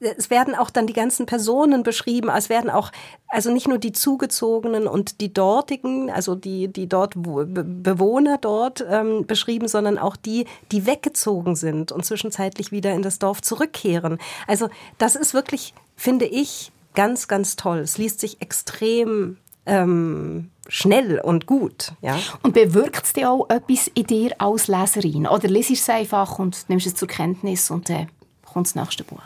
es 0.00 0.28
werden 0.28 0.54
auch 0.54 0.70
dann 0.70 0.86
die 0.86 0.92
ganzen 0.92 1.26
Personen 1.26 1.82
beschrieben, 1.82 2.28
es 2.28 2.48
werden 2.48 2.68
auch, 2.68 2.92
also 3.28 3.50
nicht 3.50 3.68
nur 3.68 3.78
die 3.78 3.92
Zugezogenen 3.92 4.86
und 4.86 5.20
die 5.20 5.32
dortigen, 5.32 6.10
also 6.10 6.34
die, 6.34 6.68
die 6.68 6.88
dort 6.88 7.14
Bewohner 7.16 8.38
dort 8.38 8.84
ähm, 8.86 9.26
beschrieben, 9.26 9.68
sondern 9.68 9.98
auch 9.98 10.16
die, 10.16 10.46
die 10.72 10.86
weggezogen 10.86 11.56
sind 11.56 11.90
und 11.90 12.04
zwischenzeitlich 12.04 12.70
wieder 12.70 12.92
in 12.92 13.02
das 13.02 13.18
Dorf 13.18 13.40
zurückkehren. 13.40 14.18
Also 14.46 14.68
das 14.98 15.16
ist 15.16 15.32
wirklich, 15.32 15.72
finde 15.96 16.26
ich, 16.26 16.70
ganz, 16.94 17.26
ganz 17.26 17.56
toll. 17.56 17.78
Es 17.78 17.96
liest 17.96 18.20
sich 18.20 18.42
extrem 18.42 19.38
ähm, 19.64 20.50
schnell 20.68 21.20
und 21.20 21.46
gut. 21.46 21.92
Ja. 22.00 22.18
Und 22.42 22.54
bewirkt 22.54 23.04
es 23.04 23.12
dir 23.12 23.30
auch 23.30 23.48
etwas 23.50 23.88
in 23.94 24.06
dir 24.06 24.34
als 24.38 24.68
Leserin? 24.68 25.26
Oder 25.26 25.48
liest 25.48 25.70
du 25.70 25.74
es 25.74 25.88
einfach 25.88 26.38
und 26.38 26.68
nimmst 26.68 26.86
es 26.86 26.94
zur 26.94 27.08
Kenntnis 27.08 27.70
und 27.70 27.88
dann 27.88 28.08
kommt 28.44 28.68
das 28.68 28.74
nächste 28.74 29.04
Buch? 29.04 29.22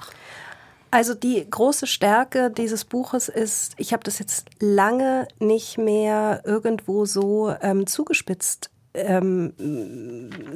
Also 0.90 1.14
die 1.14 1.48
große 1.48 1.86
Stärke 1.86 2.50
dieses 2.50 2.84
Buches 2.84 3.28
ist, 3.28 3.74
ich 3.76 3.92
habe 3.92 4.04
das 4.04 4.18
jetzt 4.18 4.48
lange 4.60 5.28
nicht 5.40 5.78
mehr 5.78 6.42
irgendwo 6.44 7.04
so 7.04 7.52
ähm, 7.60 7.86
zugespitzt 7.86 8.70
ähm, 8.94 9.52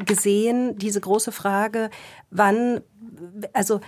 gesehen, 0.07 0.79
diese 0.79 1.01
große 1.01 1.33
Frage, 1.33 1.91
wann, 2.31 2.81
also 3.53 3.81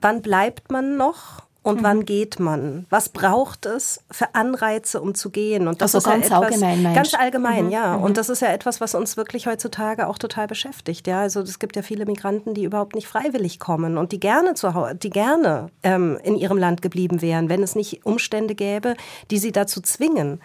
wann 0.00 0.22
bleibt 0.22 0.70
man 0.70 0.96
noch 0.96 1.46
und 1.62 1.80
mhm. 1.80 1.84
wann 1.84 2.04
geht 2.04 2.40
man? 2.40 2.86
Was 2.90 3.08
braucht 3.08 3.66
es 3.66 4.02
für 4.10 4.34
Anreize, 4.34 5.00
um 5.00 5.14
zu 5.14 5.30
gehen? 5.30 5.68
Und 5.68 5.80
das 5.80 5.94
also 5.94 6.08
ist 6.08 6.12
ganz 6.12 6.28
ja 6.28 6.38
etwas, 6.38 6.52
allgemein, 6.54 6.82
Mensch. 6.82 6.94
Ganz 6.96 7.14
allgemein, 7.14 7.64
mhm. 7.66 7.70
ja. 7.70 7.96
Mhm. 7.96 8.02
Und 8.02 8.16
das 8.16 8.28
ist 8.28 8.42
ja 8.42 8.48
etwas, 8.48 8.80
was 8.80 8.94
uns 8.94 9.16
wirklich 9.16 9.46
heutzutage 9.46 10.08
auch 10.08 10.18
total 10.18 10.48
beschäftigt. 10.48 11.06
Ja, 11.06 11.20
also 11.20 11.40
es 11.40 11.58
gibt 11.58 11.76
ja 11.76 11.82
viele 11.82 12.04
Migranten, 12.04 12.54
die 12.54 12.64
überhaupt 12.64 12.94
nicht 12.94 13.06
freiwillig 13.06 13.60
kommen 13.60 13.96
und 13.96 14.12
die 14.12 14.20
gerne 14.20 14.54
zu 14.54 14.72
die 15.02 15.10
gerne 15.10 15.68
ähm, 15.82 16.18
in 16.22 16.36
ihrem 16.36 16.58
Land 16.58 16.82
geblieben 16.82 17.22
wären, 17.22 17.48
wenn 17.48 17.62
es 17.62 17.74
nicht 17.74 18.04
Umstände 18.04 18.54
gäbe, 18.54 18.96
die 19.30 19.38
sie 19.38 19.52
dazu 19.52 19.80
zwingen 19.80 20.40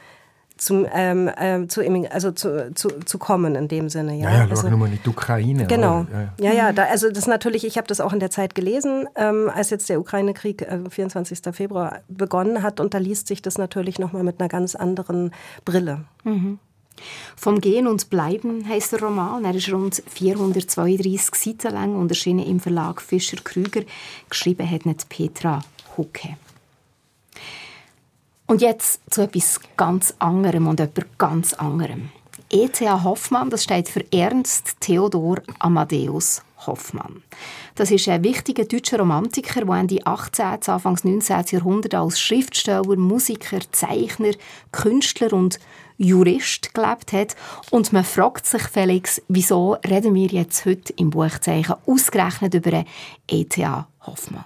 zum, 0.58 0.86
ähm, 0.94 1.28
äh, 1.28 1.68
zu, 1.68 1.82
also 2.12 2.32
zu, 2.32 2.74
zu, 2.74 2.90
zu 3.06 3.18
kommen 3.18 3.56
in 3.56 3.68
dem 3.68 3.90
Sinne. 3.90 4.16
Ja, 4.16 4.30
ja, 4.30 4.38
ja 4.46 4.50
also, 4.50 4.70
nur 4.70 4.80
mal 4.80 4.90
die 4.90 5.10
Ukraine. 5.10 5.68
Genau. 5.68 6.02
Oder? 6.02 6.34
Ja, 6.40 6.52
ja, 6.52 6.54
ja, 6.54 6.74
da, 6.74 6.86
also 6.86 7.10
das 7.10 7.28
natürlich, 7.28 7.66
ich 7.66 7.78
habe 7.78 7.88
das 7.88 8.02
auch 8.02 8.14
in 8.14 8.20
der 8.20 8.30
Zeit 8.30 8.56
gelesen, 8.56 9.08
ähm, 9.16 9.50
als 9.54 9.70
jetzt 9.70 9.90
der 9.90 10.00
Ukraine-Krieg, 10.00 10.62
äh, 10.62 10.80
24. 10.90 11.40
Februar, 11.54 12.02
begonnen 12.08 12.64
hat 12.64 12.80
und 12.80 12.94
da 12.94 12.98
liest 12.98 13.28
sich 13.28 13.42
das 13.42 13.58
natürlich 13.58 14.00
nochmal 14.00 14.24
mit 14.24 14.40
einer 14.40 14.50
ganz 14.50 14.76
anderen 14.76 15.32
Brille. 15.66 16.06
Mhm. 16.24 16.60
Vom 17.36 17.62
Gehen 17.62 17.88
und 17.88 18.10
Bleiben 18.10 18.68
heißt 18.68 18.94
der 18.94 19.02
Roman. 19.02 19.46
Er 19.46 19.54
ist 19.54 19.72
rund 19.72 20.02
432 20.08 21.36
Seiten 21.36 21.74
lang 21.74 21.96
und 21.96 22.10
erschienen 22.10 22.46
im 22.46 22.60
Verlag 22.60 23.02
Fischer 23.02 23.38
Krüger. 23.44 23.82
Geschrieben 24.30 24.70
hat 24.70 24.86
nicht 24.86 25.08
Petra 25.10 25.62
Hucke. 25.96 26.38
Und 28.48 28.62
jetzt 28.62 29.02
zu 29.10 29.24
etwas 29.24 29.60
ganz 29.76 30.14
anderem 30.20 30.68
und 30.68 30.80
etwas 30.80 31.06
ganz 31.18 31.54
anderem. 31.54 32.10
E.T.A. 32.50 33.04
Hoffmann, 33.04 33.50
das 33.50 33.66
steht 33.66 33.90
für 33.90 34.06
Ernst 34.10 34.80
Theodor 34.80 35.42
Amadeus 35.60 36.42
Hoffmann. 36.66 37.24
Das 37.76 37.92
ist 37.92 38.08
ein 38.08 38.24
wichtiger 38.24 38.64
deutscher 38.64 39.00
Romantiker, 39.00 39.66
der 39.66 39.76
Ende 39.76 40.00
18. 40.06 40.46
Anfangs 40.66 41.04
19. 41.04 41.44
Jahrhundert 41.50 41.94
als 41.94 42.22
Schriftsteller, 42.22 42.96
Musiker, 42.96 43.60
Zeichner, 43.74 44.32
Künstler 44.72 45.34
und 45.34 45.60
Jurist 45.98 46.74
gelebt 46.74 47.12
hat. 47.12 47.36
Und 47.70 47.92
man 47.92 48.06
fragt 48.06 48.46
sich, 48.46 48.64
Felix, 48.64 49.22
wieso 49.28 49.74
reden 49.86 50.16
wir 50.16 50.28
jetzt 50.28 50.66
heute 50.66 50.94
im 50.94 51.10
Buchzeichen 51.10 51.76
ausgerechnet 51.86 52.54
über 52.54 52.86
E.T.A. 53.28 53.88
Hoffmann? 54.06 54.46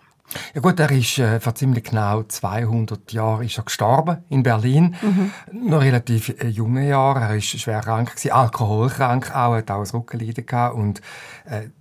Ja 0.53 0.61
gut, 0.61 0.79
er 0.79 0.91
ist 0.91 1.17
äh, 1.17 1.39
vor 1.39 1.55
ziemlich 1.55 1.85
genau 1.85 2.23
200 2.23 3.11
Jahren 3.11 3.45
ist 3.45 3.57
er 3.57 3.63
gestorben 3.63 4.17
in 4.29 4.43
Berlin. 4.43 4.95
Mhm. 5.01 5.31
Noch 5.69 5.81
relativ 5.81 6.29
äh, 6.41 6.47
junge 6.47 6.87
Jahre. 6.87 7.21
Er 7.21 7.35
ist 7.35 7.59
schwer 7.59 7.81
krank 7.81 8.11
gewesen, 8.11 8.31
alkoholkrank 8.31 9.35
auch, 9.35 9.55
hat 9.55 9.71
auch 9.71 9.81
ein 9.81 9.89
Rückenleiden 9.89 10.45
gehabt 10.45 10.75
und 10.75 11.01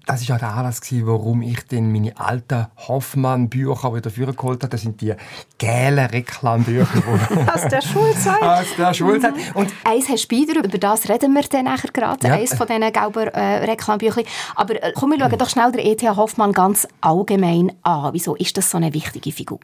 das 0.07 0.23
ist 0.23 0.31
auch 0.33 0.39
der 0.39 0.55
Anlass 0.55 0.81
gewesen, 0.81 1.07
warum 1.07 1.43
ich 1.43 1.67
dann 1.69 1.93
meine 1.93 2.19
alten 2.19 2.67
Hoffmann-Bücher 2.89 3.95
wieder 3.95 4.11
vorgeholt 4.11 4.63
habe. 4.63 4.71
Das 4.71 4.83
sind 4.83 5.01
die 5.01 5.15
gelben 5.59 6.07
Reklambücher. 6.07 6.89
Aus 7.55 7.69
der 7.69 7.81
Schulzeit. 7.81 8.43
Aus 8.43 8.67
der 8.77 8.95
Schulzeit. 8.95 9.37
Mhm. 9.37 9.43
Und 9.55 9.73
eins 9.85 10.09
hast 10.09 10.29
du 10.29 10.37
wieder, 10.37 10.65
über 10.65 10.79
das 10.79 11.09
reden 11.09 11.35
wir 11.35 11.43
dann 11.43 11.67
nachher 11.67 11.91
gerade, 11.93 12.27
ja. 12.27 12.35
eins 12.35 12.55
von 12.55 12.67
diesen 12.67 12.93
gelben 12.93 13.29
äh, 13.29 13.71
Reklambüchern. 13.71 14.25
Aber 14.57 14.83
äh, 14.83 14.93
komm, 14.95 15.11
wir 15.11 15.19
schauen 15.19 15.39
doch 15.39 15.49
schnell 15.49 15.73
den 15.73 15.87
E.T. 15.87 16.09
Hoffmann 16.09 16.53
ganz 16.53 16.89
allgemein 17.01 17.73
an. 17.83 18.13
Wieso 18.13 18.35
ist 18.35 18.57
das 18.57 18.71
so 18.71 18.79
eine 18.79 18.93
wichtige 18.95 19.31
Figur? 19.31 19.61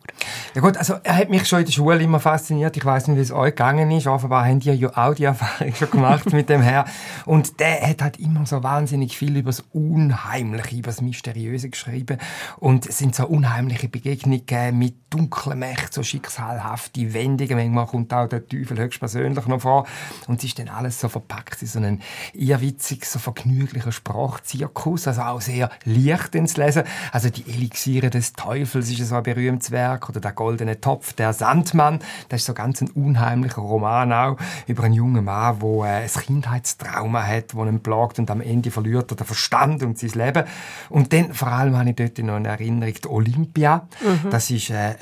Ja 0.54 0.60
gut, 0.60 0.76
also 0.76 0.94
er 1.02 1.16
hat 1.16 1.30
mich 1.30 1.46
schon 1.46 1.60
in 1.60 1.64
der 1.64 1.72
Schule 1.72 2.02
immer 2.02 2.20
fasziniert. 2.20 2.76
Ich 2.76 2.84
weiß 2.84 3.08
nicht, 3.08 3.16
wie 3.16 3.22
es 3.22 3.32
euch 3.32 3.50
gegangen 3.50 3.90
ist. 3.90 4.06
Offenbar 4.06 4.44
haben 4.44 4.60
die 4.60 4.70
ja 4.70 4.90
auch 4.96 5.14
die 5.14 5.24
Erfahrung 5.24 5.74
schon 5.74 5.90
gemacht 5.90 6.32
mit 6.32 6.48
dem 6.48 6.60
Herr. 6.60 6.84
Und 7.24 7.58
der 7.60 7.80
hat 7.88 8.02
halt 8.02 8.18
immer 8.18 8.46
so 8.46 8.62
wahnsinnig 8.62 9.16
viel 9.16 9.36
über 9.36 9.50
das 9.50 9.64
Unheimliche, 9.90 10.76
über 10.76 10.88
das 10.88 11.00
Mysteriöse 11.00 11.70
geschrieben. 11.70 12.18
Und 12.58 12.86
es 12.86 12.98
sind 12.98 13.14
so 13.14 13.26
unheimliche 13.26 13.88
Begegnungen 13.88 14.78
mit 14.78 14.94
dunklen 15.10 15.58
Mächten, 15.58 15.92
so 15.92 16.02
schicksalhafte 16.02 17.14
Wendungen. 17.14 17.56
Manchmal 17.56 17.86
kommt 17.86 18.12
auch 18.12 18.28
der 18.28 18.46
Teufel 18.46 18.78
höchstpersönlich 18.78 19.46
noch 19.46 19.60
vor. 19.60 19.86
Und 20.26 20.38
es 20.38 20.44
ist 20.44 20.58
dann 20.58 20.68
alles 20.68 21.00
so 21.00 21.08
verpackt 21.08 21.62
in 21.62 21.68
so 21.68 21.78
einen 21.78 22.02
irrwitzigen, 22.32 23.04
so 23.04 23.18
vergnüglichen 23.18 23.92
Sprachzirkus. 23.92 25.06
Also 25.06 25.22
auch 25.22 25.40
sehr 25.40 25.70
leicht 25.84 26.32
zu 26.32 26.60
lesen. 26.60 26.82
Also 27.12 27.30
die 27.30 27.48
Elixiere 27.48 28.10
des 28.10 28.32
Teufels 28.32 28.90
ist 28.90 29.08
so 29.08 29.16
ein 29.16 29.22
berühmtes 29.22 29.70
Werk. 29.70 30.08
Oder 30.08 30.20
der 30.20 30.32
goldene 30.32 30.80
Topf, 30.80 31.12
der 31.12 31.32
Sandmann. 31.32 32.00
Das 32.28 32.40
ist 32.40 32.46
so 32.46 32.54
ganz 32.54 32.80
ein 32.80 32.90
unheimlicher 32.90 33.62
Roman 33.62 34.12
auch 34.12 34.36
über 34.66 34.84
einen 34.84 34.94
jungen 34.94 35.24
Mann, 35.24 35.58
der 35.60 35.84
äh, 35.84 36.02
ein 36.02 36.08
Kindheitstrauma 36.08 37.22
hat, 37.22 37.54
das 37.54 37.66
ihn 37.66 37.80
plagt 37.80 38.18
und 38.18 38.30
am 38.30 38.40
Ende 38.40 38.70
verliert 38.70 39.12
er 39.12 39.16
den 39.16 39.26
Verstand 39.26 39.75
und 39.82 39.98
sein 39.98 40.10
Leben. 40.10 40.44
Und 40.88 41.12
dann 41.12 41.32
vor 41.32 41.48
allem 41.48 41.76
habe 41.76 41.90
ich 41.90 41.96
dort 41.96 42.18
noch 42.18 42.36
eine 42.36 42.48
Erinnerung, 42.48 42.94
die 42.94 43.08
Olympia. 43.08 43.88
Mhm. 44.00 44.30
Das 44.30 44.50
ist 44.50 44.70
äh, 44.70 44.74
eine, 44.74 44.96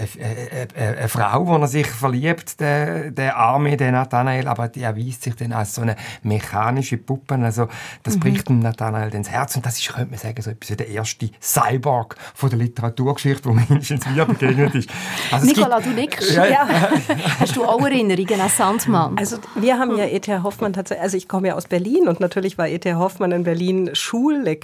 eine, 0.76 0.98
eine, 0.98 1.08
Frau, 1.08 1.46
wo 1.46 1.56
er 1.56 1.66
sich 1.66 1.86
verliebt, 1.86 2.60
der, 2.60 3.10
der 3.10 3.36
Arme, 3.36 3.76
der 3.76 3.92
Nathanael, 3.92 4.48
aber 4.48 4.68
die 4.68 4.82
erweist 4.82 5.22
sich 5.22 5.34
dann 5.36 5.52
als 5.52 5.74
so 5.74 5.82
eine 5.82 5.96
mechanische 6.22 6.96
Puppe. 6.96 7.34
Also 7.34 7.68
das 8.02 8.16
mhm. 8.16 8.20
bricht 8.20 8.48
dem 8.48 8.60
Nathanael 8.60 9.14
ins 9.14 9.30
Herz 9.30 9.56
und 9.56 9.64
das 9.64 9.78
ist, 9.78 9.92
könnte 9.92 10.10
man 10.10 10.18
sagen, 10.18 10.40
so 10.42 10.50
etwas 10.50 10.70
wie 10.70 10.76
der 10.76 10.88
erste 10.88 11.30
Cyborg 11.40 12.16
von 12.34 12.50
der 12.50 12.58
Literaturgeschichte, 12.58 13.48
wo 13.48 13.52
mindestens 13.68 14.06
mir 14.06 14.24
begegnet 14.24 14.74
ist. 14.74 14.90
Also 15.30 15.46
Nicola, 15.46 15.80
du 15.80 15.90
nickst. 15.90 16.32
Ja. 16.32 16.46
ja. 16.46 16.68
Hast 17.40 17.56
du 17.56 17.64
auch 17.64 17.80
Erinnerungen 17.80 18.40
an 18.40 18.48
Sandmann? 18.48 19.18
Also 19.18 19.38
wir 19.54 19.78
haben 19.78 19.96
ja 19.96 20.06
E.T. 20.06 20.42
Hoffmann 20.42 20.72
tatsächlich, 20.72 21.02
also 21.02 21.16
ich 21.16 21.28
komme 21.28 21.48
ja 21.48 21.54
aus 21.54 21.66
Berlin 21.66 22.08
und 22.08 22.20
natürlich 22.20 22.58
war 22.58 22.68
E.T. 22.68 22.94
Hoffmann 22.94 23.32
in 23.32 23.44
Berlin 23.44 23.90
Schullektüre 23.94 24.63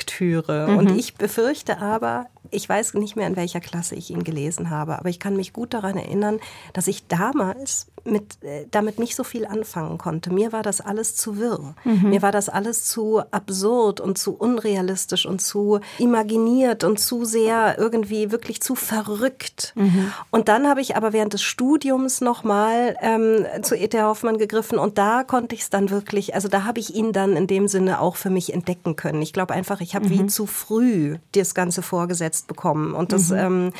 mhm. 0.69 0.79
und 0.79 0.97
ich 0.97 1.15
befürchte 1.15 1.79
aber, 1.79 2.27
ich 2.51 2.69
weiß 2.69 2.95
nicht 2.95 3.17
mehr, 3.17 3.27
in 3.27 3.37
welcher 3.37 3.61
Klasse 3.61 3.95
ich 3.95 4.11
ihn 4.11 4.25
gelesen 4.25 4.71
habe, 4.71 4.99
aber 4.99 5.09
ich 5.09 5.21
kann 5.21 5.37
mich 5.37 5.53
gut 5.53 5.75
daran 5.75 5.97
erinnern, 5.97 6.41
dass 6.73 6.87
ich 6.87 7.07
damals 7.07 7.87
mit, 8.05 8.43
äh, 8.43 8.67
damit 8.71 8.99
nicht 8.99 9.15
so 9.15 9.25
viel 9.25 9.47
anfangen 9.47 9.99
konnte. 9.99 10.33
Mir 10.33 10.53
war 10.53 10.63
das 10.63 10.81
alles 10.81 11.17
zu 11.17 11.39
wirr. 11.39 11.75
Mhm. 11.85 12.11
Mir 12.11 12.23
war 12.23 12.33
das 12.33 12.49
alles 12.49 12.87
zu 12.87 13.21
absurd 13.31 14.01
und 14.01 14.17
zu 14.17 14.35
unrealistisch 14.35 15.27
und 15.27 15.41
zu 15.41 15.81
imaginiert 15.99 16.83
und 16.83 16.99
zu 16.99 17.25
sehr 17.25 17.79
irgendwie 17.79 18.33
wirklich 18.33 18.63
zu 18.63 18.75
verrückt. 18.75 19.75
Mhm. 19.77 20.13
Und 20.31 20.49
dann 20.49 20.67
habe 20.67 20.81
ich 20.81 20.97
aber 20.97 21.13
während 21.13 21.35
des 21.35 21.43
Studiums 21.43 22.21
nochmal 22.21 22.97
ähm, 23.01 23.45
zu 23.63 23.77
E.T. 23.77 24.01
Hoffmann 24.03 24.39
gegriffen 24.39 24.79
und 24.79 24.99
da 24.99 25.25
konnte 25.25 25.55
ich 25.55 25.63
es 25.63 25.71
dann 25.71 25.91
wirklich, 25.91 26.35
also 26.35 26.49
da 26.49 26.65
habe 26.65 26.81
ich 26.81 26.95
ihn 26.95 27.13
dann 27.13 27.37
in 27.37 27.47
dem 27.47 27.69
Sinne 27.69 28.01
auch 28.01 28.17
für 28.17 28.31
mich 28.31 28.53
entdecken 28.53 28.97
können. 28.97 29.21
Ich 29.23 29.33
glaube 29.33 29.55
einfach, 29.55 29.81
ich 29.81 29.95
habe 29.95 30.07
mhm. 30.07 30.11
wie 30.11 30.27
zu 30.27 30.47
früh 30.47 31.19
das 31.33 31.55
Ganze 31.55 31.83
vorgesetzt 31.83 32.30
bekommen. 32.47 32.95
Und 32.95 33.13
das, 33.13 33.31
mhm. 33.31 33.39
ähm, 33.39 33.73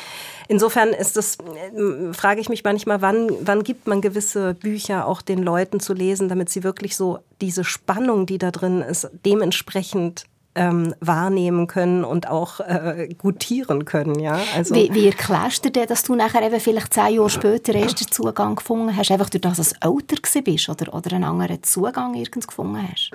insofern 0.47 0.89
ist 0.89 1.17
das, 1.17 1.37
äh, 1.39 2.13
frage 2.13 2.41
ich 2.41 2.49
mich 2.49 2.63
manchmal, 2.63 3.01
wann, 3.01 3.29
wann 3.41 3.63
gibt 3.63 3.87
man 3.87 4.01
gewisse 4.01 4.53
Bücher 4.53 5.07
auch 5.07 5.21
den 5.21 5.39
Leuten 5.39 5.79
zu 5.79 5.93
lesen, 5.93 6.29
damit 6.29 6.49
sie 6.49 6.63
wirklich 6.63 6.95
so 6.95 7.19
diese 7.41 7.63
Spannung, 7.63 8.25
die 8.25 8.37
da 8.37 8.51
drin 8.51 8.81
ist, 8.81 9.09
dementsprechend 9.25 10.25
ähm, 10.53 10.93
wahrnehmen 10.99 11.67
können 11.67 12.03
und 12.03 12.27
auch 12.27 12.59
äh, 12.59 13.09
gutieren 13.17 13.85
können. 13.85 14.19
Ja? 14.19 14.39
Also, 14.55 14.75
wie, 14.75 14.93
wie 14.93 15.07
erklärst 15.07 15.63
du 15.65 15.71
dir, 15.71 15.85
dass 15.85 16.03
du 16.03 16.15
nachher 16.15 16.41
eben 16.41 16.59
vielleicht 16.59 16.93
zehn 16.93 17.15
Jahre 17.15 17.29
später 17.29 17.73
erst 17.73 18.01
den 18.01 18.11
Zugang 18.11 18.55
gefunden 18.55 18.95
hast, 18.95 19.11
einfach 19.11 19.29
durch 19.29 19.41
das, 19.41 19.57
dass 19.57 19.73
du 19.73 19.89
älter 19.89 20.41
bist 20.41 20.67
oder, 20.67 20.93
oder 20.93 21.13
einen 21.13 21.23
anderen 21.23 21.63
Zugang 21.63 22.15
irgendwo 22.15 22.47
gefunden 22.47 22.87
hast? 22.91 23.11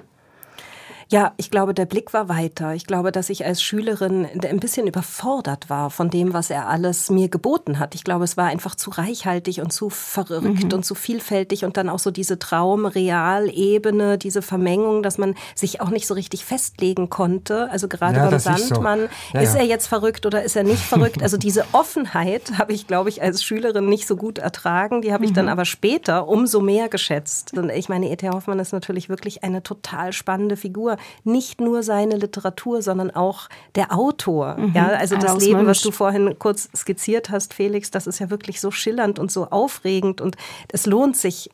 Ja, 1.09 1.35
ich 1.37 1.53
glaube, 1.53 1.73
der 1.73 1.87
Blick 1.87 2.13
war 2.13 2.29
weiter. 2.29 2.75
Ich 2.75 2.85
glaube, 2.85 3.13
dass 3.13 3.31
ich 3.31 3.45
als 3.45 3.63
Schülerin 3.63 4.27
ein 4.27 4.59
bisschen 4.59 4.89
überfordert 4.89 5.71
war 5.71 5.91
von 5.91 6.11
dem, 6.11 6.35
was 6.35 6.51
er 6.51 6.69
alles 6.69 7.11
mir 7.11 7.29
geboten 7.29 7.79
hat. 7.79 7.95
Ich 7.95 8.03
glaube, 8.03 8.25
es 8.25 8.37
war 8.37 8.47
einfach 8.47 8.75
zu 8.75 8.91
reichhaltig 8.91 9.61
und 9.61 9.73
zu 9.73 9.89
verrückt 9.89 10.65
mhm. 10.65 10.73
und 10.73 10.85
zu 10.85 10.97
vielfältig 10.97 11.65
und 11.65 11.77
dann 11.77 11.89
auch 11.89 12.01
so 12.01 12.11
diese 12.11 12.41
Traumrealebene, 12.41 14.19
diese 14.19 14.43
Vermengung, 14.43 15.05
dass 15.05 15.17
man 15.17 15.37
sich 15.55 15.81
auch 15.81 15.91
nicht 15.91 16.09
so 16.09 16.15
richtig 16.15 16.45
festlegen 16.45 17.09
konnte. 17.09 17.71
Also 17.71 17.87
gerade 17.87 18.17
ja, 18.17 18.29
beim 18.29 18.41
Sandmann, 18.41 19.05
ist, 19.05 19.11
so. 19.31 19.39
ja, 19.39 19.41
ist 19.43 19.55
er 19.55 19.65
jetzt 19.65 19.87
verrückt 19.87 20.27
oder 20.27 20.43
ist 20.43 20.57
er 20.57 20.65
nicht 20.65 20.83
verrückt? 20.83 21.23
Also 21.23 21.37
diese 21.37 21.67
Offenheit 21.71 22.59
habe 22.59 22.73
ich, 22.73 22.89
glaube 22.89 23.11
ich, 23.11 23.23
als 23.23 23.45
Schülerin 23.45 23.89
nicht 23.89 24.09
so 24.09 24.17
gut 24.17 24.39
ertragen. 24.39 25.03
Die 25.03 25.13
habe 25.13 25.25
ich 25.25 25.31
mhm. 25.31 25.35
dann 25.35 25.49
aber 25.51 25.67
später 25.67 26.27
umso 26.27 26.61
mehr 26.61 26.89
geschätzt. 26.89 27.57
Und 27.57 27.71
ich 27.71 27.89
meine, 27.89 28.11
E.T. 28.11 28.29
Hoffmann 28.29 28.59
ist 28.59 28.73
natürlich 28.73 29.09
wirklich 29.09 29.45
eine 29.45 29.63
total 29.63 30.13
spannende 30.13 30.57
Figur 30.57 30.96
nicht 31.25 31.61
nur 31.61 31.83
seine 31.83 32.17
Literatur, 32.17 32.83
sondern 32.83 33.11
auch 33.11 33.49
der 33.75 33.93
Autor. 33.93 34.57
Mhm. 34.57 34.73
Ja, 34.75 34.89
also 34.89 35.17
das 35.17 35.39
Leben, 35.39 35.59
Mensch. 35.59 35.69
was 35.69 35.81
du 35.83 35.91
vorhin 35.91 36.39
kurz 36.39 36.69
skizziert 36.75 37.31
hast, 37.31 37.55
Felix, 37.55 37.91
das 37.91 38.07
ist 38.07 38.19
ja 38.19 38.31
wirklich 38.31 38.61
so 38.61 38.71
schillernd 38.71 39.19
und 39.19 39.31
so 39.31 39.47
aufregend 39.51 40.21
und 40.21 40.37
es 40.73 40.87
lohnt 40.87 41.17
sich 41.17 41.51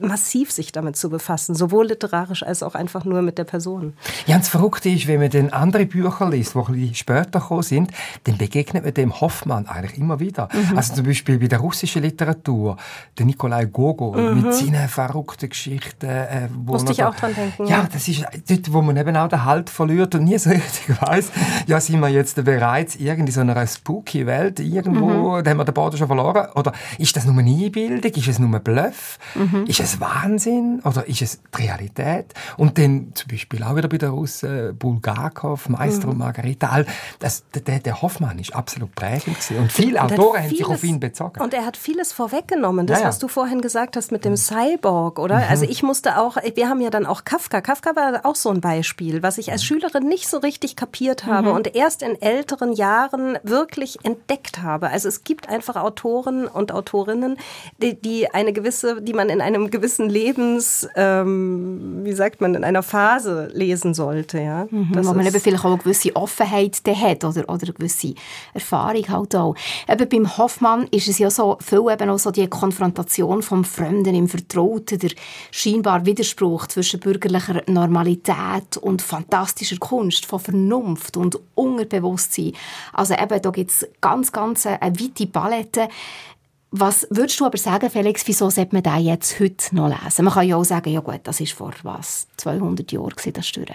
massiv 0.00 0.50
sich 0.50 0.72
damit 0.72 0.96
zu 0.96 1.10
befassen, 1.10 1.54
sowohl 1.54 1.88
literarisch 1.88 2.42
als 2.42 2.62
auch 2.62 2.74
einfach 2.74 3.04
nur 3.04 3.22
mit 3.22 3.38
der 3.38 3.44
Person. 3.44 3.94
Ja, 4.26 4.36
und 4.36 4.42
das 4.42 4.48
Verrückte 4.48 4.88
ist, 4.88 5.06
wenn 5.06 5.20
man 5.20 5.30
dann 5.30 5.50
andere 5.50 5.86
Bücher 5.86 6.28
liest, 6.28 6.54
die 6.54 6.94
später 6.94 7.40
gekommen 7.40 7.62
sind, 7.62 7.90
dann 8.24 8.38
begegnet 8.38 8.84
man 8.84 8.94
dem 8.94 9.20
Hoffmann 9.20 9.66
eigentlich 9.66 9.98
immer 9.98 10.20
wieder. 10.20 10.48
Mhm. 10.52 10.76
Also 10.76 10.94
zum 10.94 11.06
Beispiel 11.06 11.38
bei 11.38 11.48
der 11.48 11.58
russischen 11.58 12.02
Literatur, 12.02 12.76
der 13.18 13.26
Nikolai 13.26 13.66
Gogol 13.66 14.34
mhm. 14.34 14.42
mit 14.42 14.54
seinen 14.54 14.88
verrückten 14.88 15.48
Geschichten. 15.48 16.06
Äh, 16.06 16.48
wo 16.64 16.72
Musste 16.72 16.92
ich 16.92 17.02
auch 17.02 17.14
dran 17.14 17.34
denken. 17.34 17.66
Ja, 17.66 17.80
ja, 17.80 17.88
das 17.92 18.06
ist 18.08 18.24
dort, 18.48 18.72
wo 18.72 18.82
man 18.82 18.96
eben 18.96 19.16
auch 19.16 19.28
den 19.28 19.44
Halt 19.44 19.70
verliert 19.70 20.14
und 20.14 20.24
nie 20.24 20.38
so 20.38 20.50
richtig 20.50 21.00
weiss, 21.00 21.30
ja, 21.66 21.80
sind 21.80 22.00
wir 22.00 22.08
jetzt 22.08 22.42
bereits 22.44 22.96
in 22.96 23.26
so 23.30 23.40
einer 23.40 23.66
spooky 23.66 24.26
Welt 24.26 24.60
irgendwo, 24.60 25.36
mhm. 25.36 25.44
da 25.44 25.50
haben 25.50 25.58
wir 25.58 25.64
den 25.64 25.74
Boden 25.74 25.96
schon 25.96 26.06
verloren? 26.06 26.48
Oder 26.54 26.72
ist 26.98 27.16
das 27.16 27.24
nur 27.24 27.38
eine 27.38 27.50
Einbildung? 27.50 28.12
Ist 28.12 28.28
es 28.28 28.38
nur 28.38 28.54
ein 28.54 28.62
Bluff? 28.62 29.18
Mhm. 29.34 29.64
Ist 29.70 29.78
es 29.78 30.00
Wahnsinn 30.00 30.80
oder 30.84 31.06
ist 31.06 31.22
es 31.22 31.38
die 31.56 31.62
Realität? 31.62 32.34
Und 32.56 32.76
dann 32.76 33.12
zum 33.14 33.28
Beispiel 33.28 33.62
auch 33.62 33.76
wieder 33.76 33.86
bei 33.86 33.98
der 33.98 34.08
Russen 34.08 34.76
Bulgakov, 34.76 35.68
Meister 35.68 36.06
mhm. 36.06 36.12
und 36.12 36.18
Margarita. 36.18 36.70
All 36.70 36.86
das, 37.20 37.44
der, 37.54 37.78
der 37.78 38.02
Hoffmann 38.02 38.40
ist 38.40 38.52
absolut 38.52 38.92
prägend 38.96 39.38
gewesen. 39.38 39.58
und 39.58 39.70
viele 39.70 40.02
und 40.02 40.12
Autoren 40.12 40.42
haben 40.42 40.48
sich 40.48 40.66
auf 40.66 40.82
ihn 40.82 40.98
bezogen. 40.98 41.40
Und 41.40 41.54
er 41.54 41.64
hat 41.64 41.76
vieles 41.76 42.12
vorweggenommen. 42.12 42.88
Das, 42.88 42.98
ja, 42.98 43.02
ja. 43.04 43.08
was 43.10 43.20
du 43.20 43.28
vorhin 43.28 43.60
gesagt 43.60 43.96
hast 43.96 44.10
mit 44.10 44.24
dem 44.24 44.36
Cyborg, 44.36 45.20
oder? 45.20 45.36
Mhm. 45.36 45.44
Also 45.48 45.66
ich 45.66 45.84
musste 45.84 46.18
auch, 46.18 46.36
wir 46.36 46.68
haben 46.68 46.80
ja 46.80 46.90
dann 46.90 47.06
auch 47.06 47.24
Kafka. 47.24 47.60
Kafka 47.60 47.94
war 47.94 48.26
auch 48.26 48.34
so 48.34 48.50
ein 48.50 48.60
Beispiel, 48.60 49.22
was 49.22 49.38
ich 49.38 49.52
als 49.52 49.62
Schülerin 49.62 50.08
nicht 50.08 50.28
so 50.28 50.38
richtig 50.38 50.74
kapiert 50.74 51.26
habe 51.26 51.50
mhm. 51.50 51.54
und 51.54 51.76
erst 51.76 52.02
in 52.02 52.20
älteren 52.20 52.72
Jahren 52.72 53.38
wirklich 53.44 54.04
entdeckt 54.04 54.62
habe. 54.62 54.90
Also 54.90 55.06
es 55.06 55.22
gibt 55.22 55.48
einfach 55.48 55.76
Autoren 55.76 56.48
und 56.48 56.72
Autorinnen, 56.72 57.36
die, 57.80 57.94
die 57.94 58.28
eine 58.34 58.52
gewisse, 58.52 59.00
die 59.00 59.12
man 59.12 59.28
in 59.28 59.40
einem 59.40 59.59
einem 59.60 59.70
gewissen 59.70 60.08
Lebens, 60.08 60.88
ähm, 60.96 62.00
wie 62.02 62.12
sagt 62.12 62.40
man, 62.40 62.54
in 62.54 62.64
einer 62.64 62.82
Phase 62.82 63.50
lesen 63.52 63.94
sollte. 63.94 64.40
Ja? 64.40 64.66
Mhm, 64.70 64.90
wo 64.92 65.12
man 65.12 65.26
eben 65.26 65.40
vielleicht 65.40 65.64
auch 65.64 65.70
eine 65.70 65.78
gewisse 65.78 66.14
Offenheit 66.16 66.80
hat 66.86 67.24
oder, 67.24 67.42
oder 67.48 67.64
eine 67.64 67.72
gewisse 67.72 68.14
Erfahrung 68.54 69.08
halt 69.08 69.36
auch. 69.36 69.54
Eben 69.88 70.08
beim 70.08 70.38
Hoffmann 70.38 70.86
ist 70.90 71.08
es 71.08 71.18
ja 71.18 71.30
so, 71.30 71.58
viel 71.60 71.84
eben 71.90 72.10
auch 72.10 72.18
so 72.18 72.30
die 72.30 72.46
Konfrontation 72.48 73.42
vom 73.42 73.64
Fremden 73.64 74.14
im 74.14 74.28
Vertrauten, 74.28 74.98
der 74.98 75.10
scheinbar 75.50 76.06
Widerspruch 76.06 76.66
zwischen 76.66 77.00
bürgerlicher 77.00 77.62
Normalität 77.66 78.76
und 78.80 79.02
fantastischer 79.02 79.78
Kunst, 79.78 80.26
von 80.26 80.40
Vernunft 80.40 81.16
und 81.16 81.38
Unterbewusstsein. 81.54 82.52
Also 82.92 83.14
eben, 83.14 83.42
da 83.42 83.50
gibt 83.50 83.70
es 83.70 83.88
ganz, 84.00 84.32
ganz 84.32 84.66
eine 84.66 85.00
weite 85.00 85.26
Palette. 85.26 85.88
Was 86.72 87.06
würdest 87.10 87.40
du 87.40 87.46
aber 87.46 87.58
sagen, 87.58 87.90
Felix, 87.90 88.26
wieso 88.26 88.48
sollte 88.48 88.74
man 88.74 88.82
den 88.84 89.04
jetzt 89.04 89.40
heute 89.40 89.74
noch 89.74 89.88
lesen? 89.88 90.24
Man 90.24 90.34
kann 90.34 90.46
ja 90.46 90.56
auch 90.56 90.64
sagen, 90.64 90.92
ja 90.92 91.00
gut, 91.00 91.20
das 91.24 91.40
ist 91.40 91.52
vor 91.52 91.72
was, 91.82 92.28
200 92.36 92.92
Jahren 92.92 93.12
das 93.32 93.48
Stören. 93.48 93.74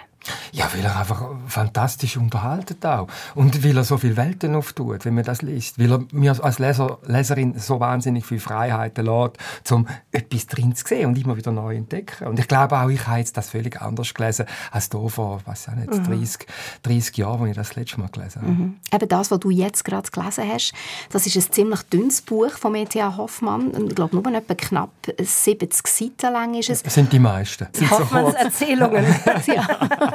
Ja, 0.52 0.70
weil 0.74 0.84
er 0.84 0.98
einfach 0.98 1.24
fantastisch 1.48 2.18
unterhaltet 2.18 2.86
auch. 2.86 3.08
Und 3.36 3.64
weil 3.64 3.78
er 3.78 3.84
so 3.84 3.98
viele 3.98 4.18
Welten 4.18 4.56
auftut, 4.56 5.06
wenn 5.06 5.16
man 5.16 5.24
das 5.24 5.42
liest. 5.42 5.80
Weil 5.80 5.92
er 5.92 6.06
mir 6.12 6.36
als 6.44 6.60
Leser, 6.60 7.00
Leserin 7.06 7.58
so 7.60 7.80
wahnsinnig 7.80 8.26
viele 8.26 8.40
Freiheiten 8.40 9.06
lässt, 9.06 9.72
um 9.72 9.88
etwas 10.12 10.48
drin 10.48 10.76
zu 10.76 10.86
sehen 10.88 11.08
und 11.08 11.18
immer 11.18 11.38
wieder 11.38 11.52
neu 11.52 11.76
entdecken. 11.76 12.28
Und 12.28 12.40
ich 12.40 12.48
glaube 12.48 12.80
auch, 12.80 12.90
ich 12.90 13.06
habe 13.08 13.20
jetzt 13.20 13.38
das 13.38 13.50
völlig 13.50 13.82
anders 13.82 14.14
gelesen, 14.14 14.46
als 14.72 14.90
da 14.90 15.06
vor, 15.08 15.42
was 15.46 15.68
ich 15.68 15.76
nicht, 15.76 15.92
mhm. 15.92 16.04
30, 16.04 16.48
30 16.84 17.18
Jahren, 17.18 17.42
als 17.42 17.50
ich 17.50 17.56
das, 17.56 17.68
das 17.70 17.76
letzte 17.76 18.00
Mal 18.00 18.10
gelesen 18.10 18.42
habe. 18.42 18.52
Mhm. 18.52 18.76
Eben 18.94 19.10
das, 19.10 19.32
was 19.32 19.40
du 19.40 19.50
jetzt 19.50 19.86
gerade 19.86 20.10
gelesen 20.10 20.44
hast, 20.52 20.74
das 21.12 21.26
ist 21.28 21.36
ein 21.36 21.52
ziemlich 21.52 21.82
dünnes 21.84 22.22
Buch 22.22 22.52
von 22.52 22.76
E.T.A. 22.76 23.18
Hoffmann. 23.18 23.72
Ich 23.90 23.96
glaube, 23.96 24.16
nur 24.16 24.34
etwa 24.34 24.56
knapp 24.56 24.92
70 25.20 25.88
Seiten 25.88 26.34
lang 26.34 26.54
ist 26.56 26.70
es. 26.70 26.84
Das 26.84 26.94
sind 26.94 27.12
die 27.12 27.20
meisten. 27.20 27.68
Hoffmanns 27.90 28.36
Erzählungen. 28.36 29.06
ja 29.48 30.15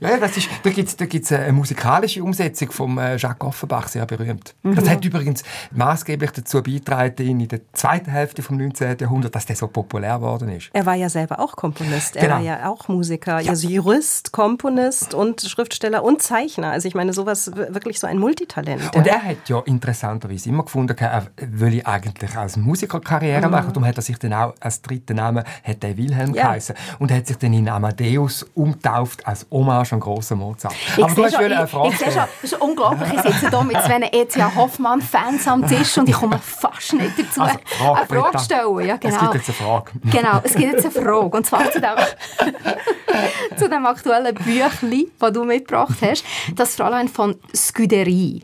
ja, 0.00 0.16
das 0.16 0.36
ist, 0.36 0.48
da 0.62 0.70
gibt 0.70 0.88
es 0.88 0.96
da 0.96 1.06
gibt's 1.06 1.30
eine 1.32 1.52
musikalische 1.52 2.22
Umsetzung 2.22 2.70
von 2.72 2.98
äh, 2.98 3.16
Jacques 3.16 3.46
Offenbach, 3.46 3.88
sehr 3.88 4.06
berühmt. 4.06 4.54
Mhm. 4.62 4.74
Das 4.74 4.88
hat 4.88 5.04
übrigens 5.04 5.42
maßgeblich 5.72 6.30
dazu 6.30 6.62
beigetragen, 6.62 7.40
in 7.40 7.48
der 7.48 7.60
zweiten 7.72 8.10
Hälfte 8.10 8.42
des 8.42 8.50
19. 8.50 8.96
Jahrhunderts, 8.98 9.32
dass 9.32 9.46
der 9.46 9.56
so 9.56 9.68
populär 9.68 10.16
geworden 10.16 10.48
ist. 10.48 10.70
Er 10.72 10.86
war 10.86 10.94
ja 10.94 11.08
selber 11.08 11.38
auch 11.38 11.54
Komponist, 11.54 12.16
er 12.16 12.22
genau. 12.22 12.34
war 12.36 12.42
ja 12.42 12.68
auch 12.68 12.88
Musiker, 12.88 13.40
ja. 13.40 13.50
also 13.50 13.68
Jurist, 13.68 14.32
Komponist 14.32 15.12
und 15.12 15.42
Schriftsteller 15.42 16.02
und 16.02 16.22
Zeichner. 16.22 16.70
Also 16.70 16.88
ich 16.88 16.94
meine, 16.94 17.12
sowas 17.12 17.52
wirklich 17.54 18.00
so 18.00 18.06
ein 18.06 18.18
Multitalent. 18.18 18.96
Und 18.96 19.06
er 19.06 19.22
hat 19.22 19.48
ja 19.48 19.60
interessanterweise 19.60 20.48
immer 20.48 20.64
gefunden, 20.64 20.96
er 20.98 21.26
will 21.36 21.82
eigentlich 21.84 22.36
als 22.36 22.56
Musiker 22.56 23.00
Karriere 23.00 23.46
mhm. 23.46 23.52
machen. 23.52 23.68
Darum 23.68 23.84
hat 23.84 23.96
er 23.96 24.02
sich 24.02 24.18
dann 24.18 24.32
auch 24.32 24.54
als 24.60 24.80
dritten 24.80 25.16
Name 25.16 25.44
hat 25.62 25.82
der 25.82 25.96
Wilhelm 25.96 26.34
ja. 26.34 26.44
geheißen 26.44 26.74
und 26.98 27.12
hat 27.12 27.26
sich 27.26 27.36
dann 27.36 27.52
in 27.52 27.68
Amadeus 27.68 28.44
umtauft 28.54 29.26
als 29.26 29.46
Hommage 29.50 29.89
an 29.92 30.00
grossen 30.00 30.38
Mozart. 30.38 30.74
Ich 30.96 31.04
Aber 31.04 31.14
du 31.14 31.24
hast 31.24 31.34
schon, 31.34 31.44
eine 31.44 31.66
Frage 31.66 31.88
ich, 31.88 31.94
ich 31.94 32.12
schon, 32.12 32.14
das 32.14 32.52
ist 32.52 32.60
unglaublich. 32.60 33.12
Ich 33.12 33.20
sitze 33.20 33.50
hier 33.50 33.62
mit 33.64 33.82
zwei 33.82 34.08
E.T.A. 34.12 34.54
Hoffmann-Fans 34.54 35.48
am 35.48 35.66
Tisch 35.66 35.98
und 35.98 36.08
ich 36.08 36.14
komme 36.14 36.38
fast 36.38 36.92
nicht 36.94 37.18
dazu, 37.18 37.42
also, 37.42 37.58
Frage, 37.64 37.98
eine 37.98 38.20
Frage 38.20 38.38
zu 38.38 38.44
stellen. 38.44 38.86
Ja, 38.86 38.96
genau. 38.96 39.14
Es 39.14 39.20
gibt 39.20 39.34
jetzt 39.34 39.48
eine 39.48 39.68
Frage. 39.68 39.90
Genau, 40.04 40.40
es 40.42 40.54
gibt 40.54 40.72
jetzt 40.72 40.84
eine 40.84 41.06
Frage. 41.06 41.36
Und 41.36 41.46
zwar 41.46 41.70
zu 41.70 41.80
dem, 41.80 43.56
zu 43.56 43.68
dem 43.68 43.86
aktuellen 43.86 44.34
Büchlein, 44.34 45.06
das 45.18 45.32
du 45.32 45.44
mitgebracht 45.44 45.98
hast. 46.02 46.24
Das 46.54 46.76
Fräulein 46.76 47.08
von 47.08 47.36
Scuderie. 47.54 48.42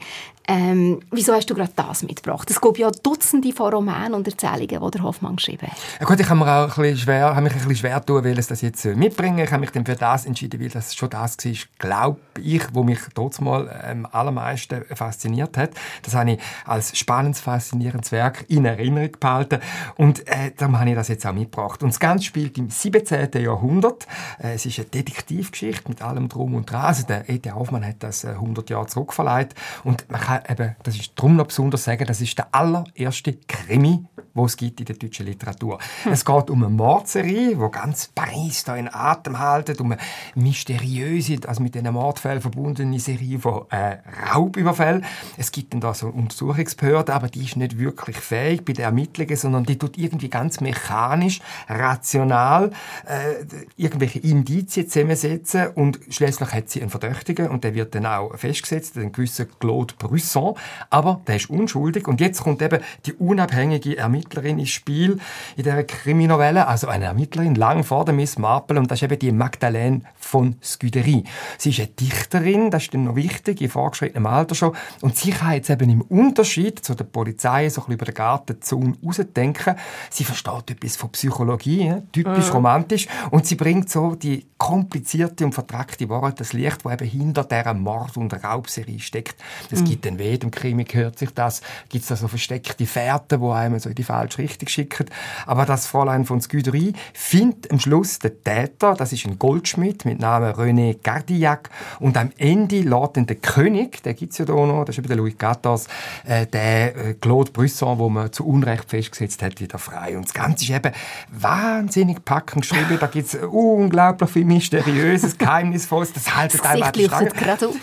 Ähm, 0.49 1.01
wieso 1.11 1.33
hast 1.33 1.51
du 1.51 1.55
gerade 1.55 1.73
das 1.75 2.03
mitgebracht? 2.03 2.49
Es 2.51 2.61
gibt 2.61 2.79
ja 2.79 2.91
Dutzende 2.91 3.53
von 3.53 3.73
Romanen 3.73 4.15
und 4.15 4.29
Erzählungen, 4.29 4.69
die 4.69 4.91
der 4.91 5.03
Hoffmann 5.03 5.37
geschrieben 5.37 5.67
hat. 5.67 5.77
Ja 5.99 6.07
gut, 6.07 6.21
ich 6.21 6.29
habe, 6.29 6.39
mir 6.39 6.47
auch 6.47 6.77
ein 6.77 6.83
bisschen 6.83 6.99
schwer, 6.99 7.35
habe 7.35 7.41
mich 7.43 7.53
ein 7.53 7.59
bisschen 7.59 7.77
schwer 7.77 8.05
tun, 8.05 8.25
weil 8.25 8.39
es 8.39 8.47
das 8.47 8.61
jetzt 8.61 8.85
mitbringen 8.85 9.41
Ich 9.41 9.51
habe 9.51 9.61
mich 9.61 9.71
dann 9.71 9.85
für 9.85 9.97
das 9.97 10.25
entschieden, 10.25 10.61
weil 10.61 10.69
das 10.69 10.95
schon 10.95 11.11
das 11.11 11.37
war, 11.37 11.53
glaube 11.79 12.21
ich, 12.41 12.63
wo 12.73 12.85
mich 12.85 13.01
trotzdem 13.15 13.47
mal 13.47 13.69
am 13.69 14.07
allermeisten 14.07 14.85
fasziniert 14.95 15.57
hat. 15.57 15.71
Das 16.03 16.15
habe 16.15 16.33
ich 16.33 16.41
als 16.65 16.97
spannendes, 16.97 17.41
faszinierendes 17.41 18.13
Werk 18.13 18.45
in 18.49 18.65
Erinnerung 18.65 19.11
behalten. 19.19 19.61
Und 19.97 20.27
äh, 20.29 20.53
darum 20.57 20.79
habe 20.79 20.91
ich 20.91 20.97
das 20.97 21.09
jetzt 21.09 21.27
auch 21.27 21.33
mitgebracht. 21.33 21.83
Und 21.83 21.91
das 21.91 22.01
Ganze 22.01 22.25
spielt 22.25 22.57
im 22.59 22.71
17. 22.71 23.31
Jahrhundert. 23.43 24.07
Äh, 24.39 24.55
es 24.55 24.67
ist 24.67 24.79
eine 24.79 24.87
Detektivgeschichte 24.89 25.89
mit 25.89 26.03
allem 26.03 26.29
Drum 26.29 26.55
und 26.55 26.71
Dran. 26.71 26.85
Also 26.85 27.05
der 27.05 27.29
E.T. 27.29 27.51
Hoffmann 27.51 27.85
hat 27.85 27.97
das 28.01 28.25
100 28.25 28.71
äh, 28.71 28.75
Jahre 28.75 28.87
zurückverleiht. 28.87 29.55
Und 29.83 30.09
man 30.11 30.21
kann 30.21 30.36
eben, 30.49 30.77
das 30.83 30.97
ist 30.97 31.13
darum 31.17 31.37
noch 31.37 31.47
besonders 31.47 31.85
sagen, 31.85 32.07
das 32.07 32.21
ist 32.21 32.37
der 32.39 32.49
allererste 32.53 33.35
Krimi, 33.47 34.05
wo 34.35 34.45
es 34.45 34.57
gibt 34.57 34.81
in 34.81 34.87
der 34.87 34.97
deutschen 34.97 35.27
Literatur. 35.27 35.79
Hm. 36.03 36.13
Es 36.13 36.25
geht 36.25 36.51
um 36.51 36.63
eine 36.63 36.73
Mordserie, 36.73 37.59
wo 37.59 37.71
ganz 37.71 38.09
Paris 38.15 38.65
da 38.65 38.77
in 38.77 38.89
Atem 38.93 39.39
haltet, 39.39 39.81
um 39.81 39.93
eine 39.93 40.01
mysteriöse, 40.35 41.39
also 41.47 41.63
mit 41.63 41.75
diesen 41.75 41.93
Mordfällen 41.93 42.41
verbundene 42.41 43.01
Serie 43.01 43.39
von 43.39 43.65
äh, 43.71 43.99
Raubüberfällen. 44.33 45.05
Es 45.37 45.51
gibt 45.53 45.73
dann 45.73 45.81
da 45.81 45.95
so 45.95 46.09
eine 46.09 46.17
Untersuchungsbehörde, 46.17 47.15
aber 47.15 47.29
die 47.29 47.45
ist 47.45 47.57
nicht 47.57 47.79
wirklich 47.79 48.19
fähig 48.19 48.65
bei 48.65 48.75
den 48.75 48.85
Ermittlungen, 48.85 49.37
sondern 49.37 49.65
die 49.65 49.79
tut 49.79 49.97
irgendwie 49.97 50.29
ganz 50.29 50.61
mechanisch, 50.61 51.41
rational 51.69 52.71
äh, 53.07 53.45
irgendwelche 53.77 54.19
Indizien 54.19 54.89
zusammensetzen 54.89 55.69
und 55.69 55.99
schließlich 56.11 56.53
hat 56.53 56.69
sie 56.69 56.83
einen 56.83 56.91
Verdächtigen 56.91 57.49
und 57.49 57.65
der 57.65 57.75
wird 57.75 57.95
dann 57.95 58.05
auch 58.07 58.37
festgesetzt, 58.37 58.97
einen 58.99 59.13
gewissen 59.13 59.49
Claude 59.59 59.95
Brüssel 59.99 60.26
Brisson, 60.27 60.55
aber 60.91 61.21
der 61.27 61.37
ist 61.37 61.49
unschuldig 61.51 62.09
und 62.09 62.21
jetzt 62.21 62.43
kommt 62.43 62.61
eben 62.61 62.81
die 63.07 63.13
unabhängige 63.15 63.97
Ermittlerin 63.97 64.59
ins 64.59 64.71
Spiel 64.71 65.19
in 65.57 65.65
der 65.65 65.85
Kriminovelle, 65.85 66.67
also 66.67 66.89
eine 66.89 67.07
Ermittlerin 67.07 67.55
lang 67.55 67.85
vor 67.85 68.05
der 68.05 68.15
Miss 68.15 68.39
Marple 68.39 68.79
und 68.79 68.91
das 68.91 68.99
ist 68.99 69.05
eben 69.05 69.19
die 69.19 69.33
Magdalene 69.33 70.03
von 70.17 70.57
Scudery. 70.63 71.25
Sie 71.59 71.71
ist 71.71 71.79
eine 71.79 71.89
Dichterin, 71.89 72.71
das 72.71 72.85
ist 72.85 72.95
dann 72.95 73.05
noch 73.05 73.17
wichtig, 73.17 73.61
in 73.61 73.71
vorgeschrittenem 73.71 74.27
Alter 74.27 74.55
schon 74.55 74.75
und 75.01 75.17
sie 75.17 75.31
kann 75.31 75.53
jetzt 75.53 75.71
eben 75.71 75.89
im 75.89 76.03
Unterschied 76.03 76.85
zu 76.85 76.95
der 76.95 77.05
Polizei 77.05 77.69
so 77.69 77.83
ein 77.83 77.85
bisschen 77.85 77.95
über 77.95 78.05
den 78.07 78.15
Gartenzaun 78.15 78.99
rausdenken. 79.05 79.77
Sie 80.11 80.25
versteht 80.25 80.71
etwas 80.71 80.97
von 80.97 81.11
Psychologie, 81.11 81.95
typisch 82.13 82.49
mhm. 82.49 82.53
romantisch 82.53 83.07
und 83.31 83.47
sie 83.47 83.55
bringt 83.55 83.91
so 83.91 84.15
die 84.15 84.47
komplizierte 84.59 85.45
und 85.45 85.53
vertragte 85.53 86.09
Wahrheit 86.09 86.41
das 86.41 86.53
Licht, 86.53 86.85
wo 86.85 86.91
eben 86.91 87.07
hinter 87.07 87.45
dieser 87.45 87.75
Mord- 87.75 88.17
und 88.17 88.33
Raubserie 88.33 89.01
steckt. 89.01 89.37
Es 89.71 89.81
mhm. 89.81 89.85
gibt 89.85 90.07
den 90.17 90.19
Weh, 90.19 90.35
im 90.35 90.51
Krimi 90.51 90.85
gehört 90.85 91.19
sich 91.19 91.31
das, 91.31 91.63
gibt 91.89 92.03
es 92.03 92.09
da 92.09 92.17
so 92.17 92.29
versteckte 92.29 92.87
Fährten, 92.87 93.41
die 93.41 93.47
einem 93.49 93.79
so 93.79 93.89
in 93.89 93.95
die 93.95 94.05
falsche 94.05 94.39
Richtung 94.39 94.69
schicken. 94.69 95.07
Aber 95.47 95.67
das 95.67 95.87
Fräulein 95.87 96.25
von 96.25 96.41
Scudery 96.41 96.93
findet 97.13 97.71
am 97.71 97.81
Schluss 97.81 98.19
den 98.19 98.33
Täter, 98.43 98.95
das 98.95 99.13
ist 99.13 99.27
ein 99.27 99.39
Goldschmied 99.39 100.05
mit 100.05 100.21
Namen 100.21 100.53
René 100.53 100.97
Gardillac. 101.03 101.71
Und 102.01 102.17
am 102.17 102.31
Ende 102.39 102.85
dann 102.85 103.27
der 103.27 103.37
König, 103.37 104.03
der 104.03 104.15
gibt 104.15 104.33
es 104.33 104.39
ja 104.39 104.45
da 104.45 104.55
noch, 104.55 104.85
das 104.85 104.95
ist 104.95 104.99
eben 104.99 105.09
der 105.09 105.17
Louis 105.17 105.37
XIV, 105.37 105.87
äh, 106.25 106.47
der 106.47 106.97
äh, 106.97 107.15
Claude 107.15 107.53
Brisson, 107.53 107.99
wo 107.99 108.09
man 108.09 108.33
zu 108.33 108.47
Unrecht 108.47 108.91
festgesetzt 108.91 109.43
hat, 109.43 109.61
wieder 109.61 109.79
frei. 109.79 110.17
Und 110.17 110.27
das 110.27 110.35
Ganze 110.35 110.65
ist 110.65 110.71
eben 110.71 110.93
wahnsinnig 111.31 112.25
packend 112.25 112.69
geschrieben, 112.69 112.99
da 113.01 113.07
gibt 113.07 113.29
es 113.29 113.35
unglaublich 113.35 114.31
viel 114.31 114.45
Mysteriöses, 114.45 115.39
Geheimnisvolles, 115.39 116.13
das 116.13 116.35
haltet 116.35 116.65
einfach 116.65 116.93
die 116.93 117.05
Stange. 117.05 117.31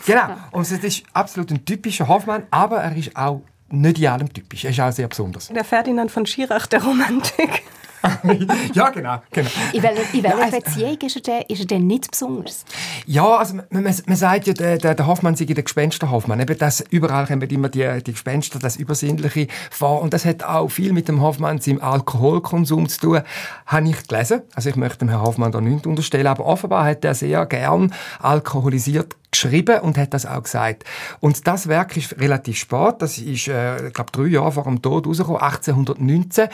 Genau, 0.06 0.28
und 0.52 0.62
es 0.62 0.72
ist 0.72 1.04
absolut 1.14 1.52
ein 1.52 1.66
typischer 1.66 2.08
Hoffmann, 2.14 2.44
aber 2.52 2.78
er 2.78 2.96
ist 2.96 3.16
auch 3.16 3.42
nicht 3.70 4.00
in 4.00 4.08
allem 4.08 4.32
typisch. 4.32 4.66
Er 4.66 4.72
ist 4.72 4.80
auch 4.80 4.92
sehr 4.92 5.08
besonders. 5.08 5.48
Der 5.48 5.64
Ferdinand 5.64 6.12
von 6.12 6.26
Schirach 6.26 6.68
der 6.68 6.84
Romantik. 6.84 7.64
ja, 8.74 8.90
genau. 8.90 9.22
genau. 9.32 9.50
In 9.72 9.82
welcher, 9.82 10.14
in 10.14 10.24
welcher 10.24 10.38
ja, 10.38 10.44
also, 10.44 10.60
Beziehung 10.60 10.98
ist 11.02 11.16
er, 11.16 11.22
denn, 11.22 11.42
ist 11.48 11.60
er 11.62 11.66
denn 11.66 11.88
nicht 11.88 12.12
besonders? 12.12 12.66
Ja, 13.06 13.38
also 13.38 13.56
man, 13.56 13.66
man, 13.70 13.96
man 14.06 14.16
sagt 14.18 14.48
ja, 14.48 14.54
der, 14.54 14.78
der 14.78 15.08
Hoffmann 15.08 15.36
sei 15.36 15.46
der 15.46 15.64
Gespensterhoffmann. 15.64 16.40
Eben 16.40 16.58
das, 16.58 16.84
überall 16.90 17.26
kommen 17.26 17.50
immer 17.50 17.70
die, 17.70 18.04
die 18.04 18.12
Gespenster, 18.12 18.60
das 18.60 18.76
Übersinnliche 18.76 19.48
vor. 19.72 20.02
Und 20.02 20.14
das 20.14 20.26
hat 20.26 20.44
auch 20.44 20.68
viel 20.68 20.92
mit 20.92 21.08
dem 21.08 21.22
Hoffmann 21.22 21.60
seinem 21.60 21.82
Alkoholkonsum 21.82 22.90
zu 22.90 23.00
tun, 23.00 23.22
habe 23.66 23.90
ich 23.90 24.08
gelesen. 24.08 24.42
Also 24.54 24.70
ich 24.70 24.76
möchte 24.76 25.00
dem 25.00 25.10
Herrn 25.10 25.22
Hoffmann 25.22 25.52
da 25.52 25.62
nicht 25.62 25.88
unterstellen, 25.88 26.28
aber 26.28 26.46
offenbar 26.46 26.86
hat 26.86 27.06
er 27.06 27.16
sehr 27.16 27.46
gern 27.46 27.94
alkoholisiert 28.20 29.16
geschrieben 29.34 29.82
und 29.82 29.98
hat 29.98 30.14
das 30.14 30.26
auch 30.26 30.44
gesagt. 30.44 30.86
Und 31.20 31.46
das 31.48 31.68
Werk 31.68 31.98
ist 31.98 32.20
relativ 32.20 32.58
spät, 32.58 32.96
das 33.00 33.18
ist, 33.18 33.48
äh, 33.48 33.88
ich 33.88 33.94
glaube, 33.94 34.12
drei 34.12 34.28
Jahre 34.28 34.52
vor 34.52 34.64
dem 34.64 34.82
Tod 34.82 35.06
rausgekommen, 35.06 35.42
1819. 35.42 36.48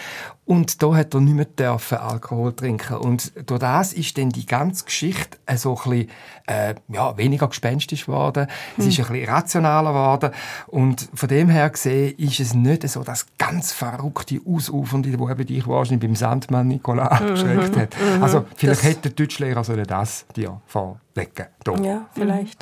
Und 0.50 0.82
da 0.82 0.96
hat 0.96 1.14
er 1.14 1.22
nicht 1.22 1.36
mehr 1.36 1.46
dürfen 1.46 2.00
Alkohol 2.00 2.54
trinken. 2.54 2.98
Und 2.98 3.32
durch 3.48 3.60
das 3.60 3.94
ist 3.94 4.18
dann 4.18 4.30
die 4.30 4.48
ganze 4.48 4.84
Geschichte 4.84 5.38
so 5.56 5.78
ein 5.78 5.92
bisschen, 5.92 6.10
äh, 6.48 6.74
ja, 6.88 7.16
weniger 7.18 7.48
gespenstisch 7.48 8.08
geworden. 8.08 8.48
Es 8.76 8.88
ist 8.88 8.98
hm. 8.98 9.06
ein 9.06 9.12
bisschen 9.12 9.30
rationaler 9.30 9.92
geworden. 9.92 10.32
Und 10.66 11.08
von 11.14 11.30
dem 11.30 11.50
her 11.50 11.70
gesehen 11.70 12.16
ist 12.18 12.40
es 12.40 12.56
nicht 12.56 12.90
so 12.90 13.04
das 13.04 13.28
ganz 13.38 13.74
verrückte, 13.74 14.42
ausufernde, 14.44 15.20
wo 15.20 15.30
eben 15.30 15.46
dich 15.46 15.68
wahrscheinlich 15.68 16.00
beim 16.00 16.16
Sandmann 16.16 16.68
Nicolas 16.68 17.12
abgeschreckt 17.12 17.76
mhm. 17.76 17.82
hat. 17.82 17.96
Mhm. 18.00 18.24
Also, 18.24 18.46
vielleicht 18.56 18.80
das 18.80 18.84
hätte 18.90 19.02
der 19.02 19.12
Deutschlehrer 19.12 19.62
das 19.62 20.26
dir 20.36 20.60
vorlegen 20.66 21.46
sollen. 21.64 21.84
Ja, 21.84 22.08
vielleicht. 22.16 22.58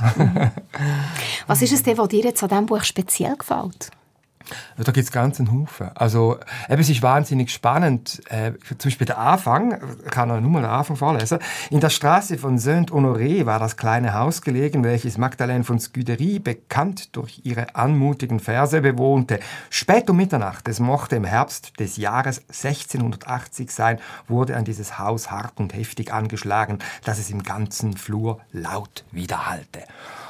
Was 1.47 1.61
ist 1.61 1.71
es 1.71 1.83
denn, 1.83 1.97
was 1.97 2.09
dir 2.09 2.25
jetzt 2.25 2.43
an 2.43 2.49
diesem 2.49 2.65
Buch 2.65 2.83
speziell 2.83 3.37
gefällt? 3.37 3.91
Da 4.77 4.91
gibt 4.91 5.05
es 5.05 5.11
ganz 5.11 5.39
einen 5.39 5.51
Haufen. 5.51 5.89
Also, 5.95 6.37
eben, 6.69 6.81
es 6.81 6.89
ist 6.89 7.01
wahnsinnig 7.01 7.51
spannend. 7.51 8.21
Äh, 8.29 8.53
zum 8.77 8.89
Beispiel 8.89 9.07
der 9.07 9.17
Anfang, 9.17 9.79
ich 10.05 10.11
kann 10.11 10.29
nur 10.29 10.51
mal 10.51 10.61
den 10.61 10.69
Anfang 10.69 10.95
vorlesen. 10.95 11.39
In 11.69 11.79
der 11.79 11.89
Straße 11.89 12.37
von 12.37 12.57
Saint-Honoré 12.57 13.45
war 13.45 13.59
das 13.59 13.77
kleine 13.77 14.13
Haus 14.13 14.41
gelegen, 14.41 14.83
welches 14.83 15.17
Magdalene 15.17 15.63
von 15.63 15.79
Scudery 15.79 16.39
bekannt 16.39 17.15
durch 17.15 17.41
ihre 17.43 17.75
anmutigen 17.75 18.39
Verse 18.39 18.79
bewohnte. 18.81 19.39
Spät 19.69 20.09
um 20.09 20.17
Mitternacht, 20.17 20.67
es 20.67 20.79
mochte 20.79 21.15
im 21.15 21.25
Herbst 21.25 21.79
des 21.79 21.97
Jahres 21.97 22.39
1680 22.47 23.71
sein, 23.71 23.99
wurde 24.27 24.55
an 24.55 24.65
dieses 24.65 24.99
Haus 24.99 25.31
hart 25.31 25.59
und 25.59 25.73
heftig 25.73 26.13
angeschlagen, 26.13 26.79
dass 27.03 27.19
es 27.19 27.29
im 27.29 27.43
ganzen 27.43 27.97
Flur 27.97 28.39
laut 28.51 29.03
widerhallte. 29.11 29.83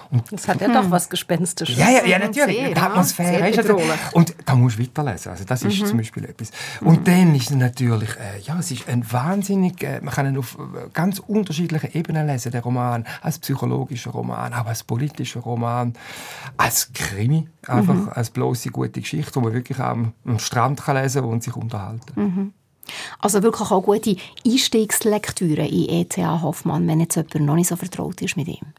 Und 0.10 0.32
das 0.32 0.48
hat 0.48 0.62
ja 0.62 0.67
hm. 0.67 0.74
doch 0.74 0.91
was 0.91 1.10
Gespenstisches. 1.10 1.78
Ja, 1.78 1.89
ja, 1.89 2.06
ja 2.06 2.20
natürlich. 2.20 2.58
Sehr, 2.58 2.70
die 2.70 2.78
Atmosphäre 2.78 3.50
ist 3.50 3.60
also, 3.60 3.80
Und 4.13 4.36
da 4.46 4.56
musst 4.56 4.78
du 4.78 4.84
weiterlesen. 4.84 5.32
Also 5.32 5.43
das 5.43 5.63
ist 5.63 5.82
mhm. 5.82 5.86
zum 5.86 5.98
Beispiel 5.98 6.26
etwas. 6.26 6.52
Und 6.82 7.02
mhm. 7.02 7.04
dann 7.04 7.36
ist 7.36 7.50
es 7.50 7.56
natürlich, 7.56 8.10
äh, 8.12 8.39
ja, 8.43 8.58
es 8.60 8.72
ist 8.72 8.88
ein 8.88 9.10
wahnsinnig, 9.12 9.84
äh, 9.84 10.00
man 10.02 10.13
kann 10.13 10.28
ihn 10.28 10.38
auf 10.38 10.58
äh, 10.58 10.89
ganz 10.93 11.20
unterschiedlichen 11.20 11.91
Ebenen 11.93 12.28
lesen, 12.28 12.52
der 12.52 12.63
Roman. 12.63 13.06
Als 13.22 13.39
psychologischer 13.39 14.12
Roman, 14.12 14.54
auch 14.54 14.65
als 14.65 14.84
politischer 14.84 15.41
Roman, 15.41 15.93
als 16.56 16.91
Krimi, 16.93 17.48
einfach 17.67 17.93
mhm. 17.93 18.10
als 18.10 18.30
bloße 18.30 18.70
gute 18.70 19.02
Geschichte, 19.02 19.36
wo 19.36 19.41
man 19.41 19.54
wirklich 19.54 19.80
am, 19.80 20.13
am 20.26 20.39
Strand 20.39 20.82
kann 20.84 20.96
lesen 20.96 21.22
kann 21.22 21.32
und 21.32 21.43
sich 21.43 21.56
unterhalten. 21.56 22.13
Mhm. 22.15 22.54
Also 23.20 23.43
wirklich 23.43 23.70
auch 23.70 23.82
gute 23.82 24.15
Einstiegslektüre 24.46 25.67
in 25.67 25.89
E.T.A. 25.89 26.41
Hoffmann, 26.41 26.88
wenn 26.88 27.02
jetzt 27.02 27.15
jemand 27.15 27.36
noch 27.41 27.56
nicht 27.56 27.67
so 27.67 27.76
vertraut 27.76 28.22
ist 28.22 28.38
mit 28.38 28.48
ihm. 28.48 28.74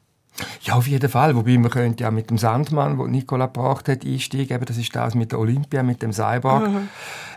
Ja, 0.63 0.75
auf 0.75 0.87
jeden 0.87 1.09
Fall. 1.09 1.35
Wobei 1.35 1.59
man 1.59 1.71
könnte 1.71 2.05
ja 2.05 2.11
mit 2.11 2.31
dem 2.31 2.39
Sandmann, 2.39 2.99
den 2.99 3.11
Nicola 3.11 3.47
gebracht 3.47 3.89
hat, 3.89 4.05
einsteigen. 4.05 4.61
Das 4.65 4.77
ist 4.77 4.95
das 4.95 5.15
mit 5.15 5.33
der 5.33 5.39
Olympia, 5.39 5.83
mit 5.83 6.03
dem 6.03 6.13
Cyborg. 6.13 6.69
Mhm. 6.69 6.89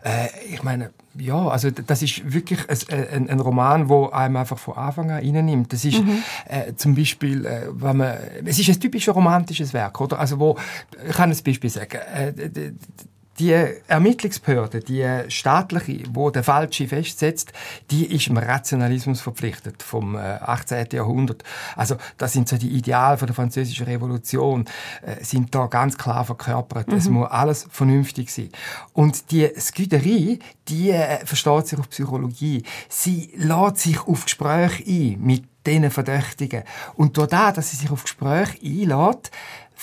Äh, 0.04 0.28
ich 0.54 0.64
meine, 0.64 0.92
ja, 1.16 1.48
also 1.48 1.70
das 1.72 2.02
ist 2.02 2.32
wirklich 2.32 2.60
ein, 2.70 3.08
ein, 3.14 3.30
ein 3.30 3.40
Roman, 3.40 3.90
wo 3.90 4.08
einem 4.10 4.38
einfach 4.38 4.58
von 4.58 4.76
Anfang 4.76 5.12
an 5.12 5.18
reinnimmt. 5.18 5.74
Das 5.74 5.86
ist 5.86 6.04
mhm. 6.04 6.24
äh, 6.48 6.74
zum 6.76 6.96
Beispiel, 6.96 7.46
äh, 7.46 7.68
wenn 7.72 7.98
man, 7.98 8.14
es 8.46 8.60
ist 8.60 8.70
ein 8.70 8.80
typisches 8.80 9.14
romantisches 9.14 9.74
Werk, 9.74 10.00
oder? 10.02 10.20
Also 10.20 10.40
wo, 10.40 10.58
ich 11.08 11.16
kann 11.16 11.32
ein 11.32 11.38
Beispiel 11.44 11.70
sagen. 11.70 12.00
Äh, 12.14 12.34
die 13.42 13.54
Ermittlungsbehörde, 13.88 14.82
die 14.82 15.04
staatliche, 15.30 16.04
wo 16.14 16.30
der 16.30 16.44
Falsche 16.44 16.88
festsetzt, 16.88 17.52
die 17.90 18.06
ist 18.06 18.28
im 18.28 18.38
Rationalismus 18.38 19.20
verpflichtet 19.20 19.82
vom 19.82 20.16
18. 20.16 20.78
Äh, 20.78 20.96
Jahrhundert. 20.96 21.44
Also 21.76 21.96
das 22.18 22.34
sind 22.34 22.48
so 22.48 22.58
die 22.58 22.70
Ideale 22.70 23.18
von 23.18 23.26
der 23.26 23.36
französischen 23.36 23.88
Revolution, 23.88 24.66
äh, 25.02 25.24
sind 25.24 25.56
da 25.56 25.66
ganz 25.66 25.98
klar 25.98 26.24
verkörpert. 26.24 26.90
Mhm. 26.90 26.98
Es 26.98 27.10
muss 27.10 27.32
alles 27.32 27.68
vernünftig 27.72 28.30
sein. 28.32 28.50
Und 28.94 29.32
die 29.32 29.50
Scuderie, 29.60 30.38
die 30.68 30.92
äh, 30.92 31.26
versteht 31.26 31.66
sich 31.66 31.80
auf 31.80 31.90
Psychologie. 31.90 32.64
Sie 32.90 33.32
lädt 33.36 33.80
sich 33.80 34.02
auf 34.02 34.26
Gespräche 34.26 34.84
ein 34.88 35.20
mit 35.20 35.46
diesen 35.66 35.90
Verdächtigen. 35.90 36.64
Und 36.96 37.18
durch 37.18 37.30
das, 37.30 37.56
dass 37.56 37.72
sie 37.72 37.78
sich 37.78 37.90
auf 37.90 38.04
Gespräche 38.04 38.60
einlädt, 38.64 39.32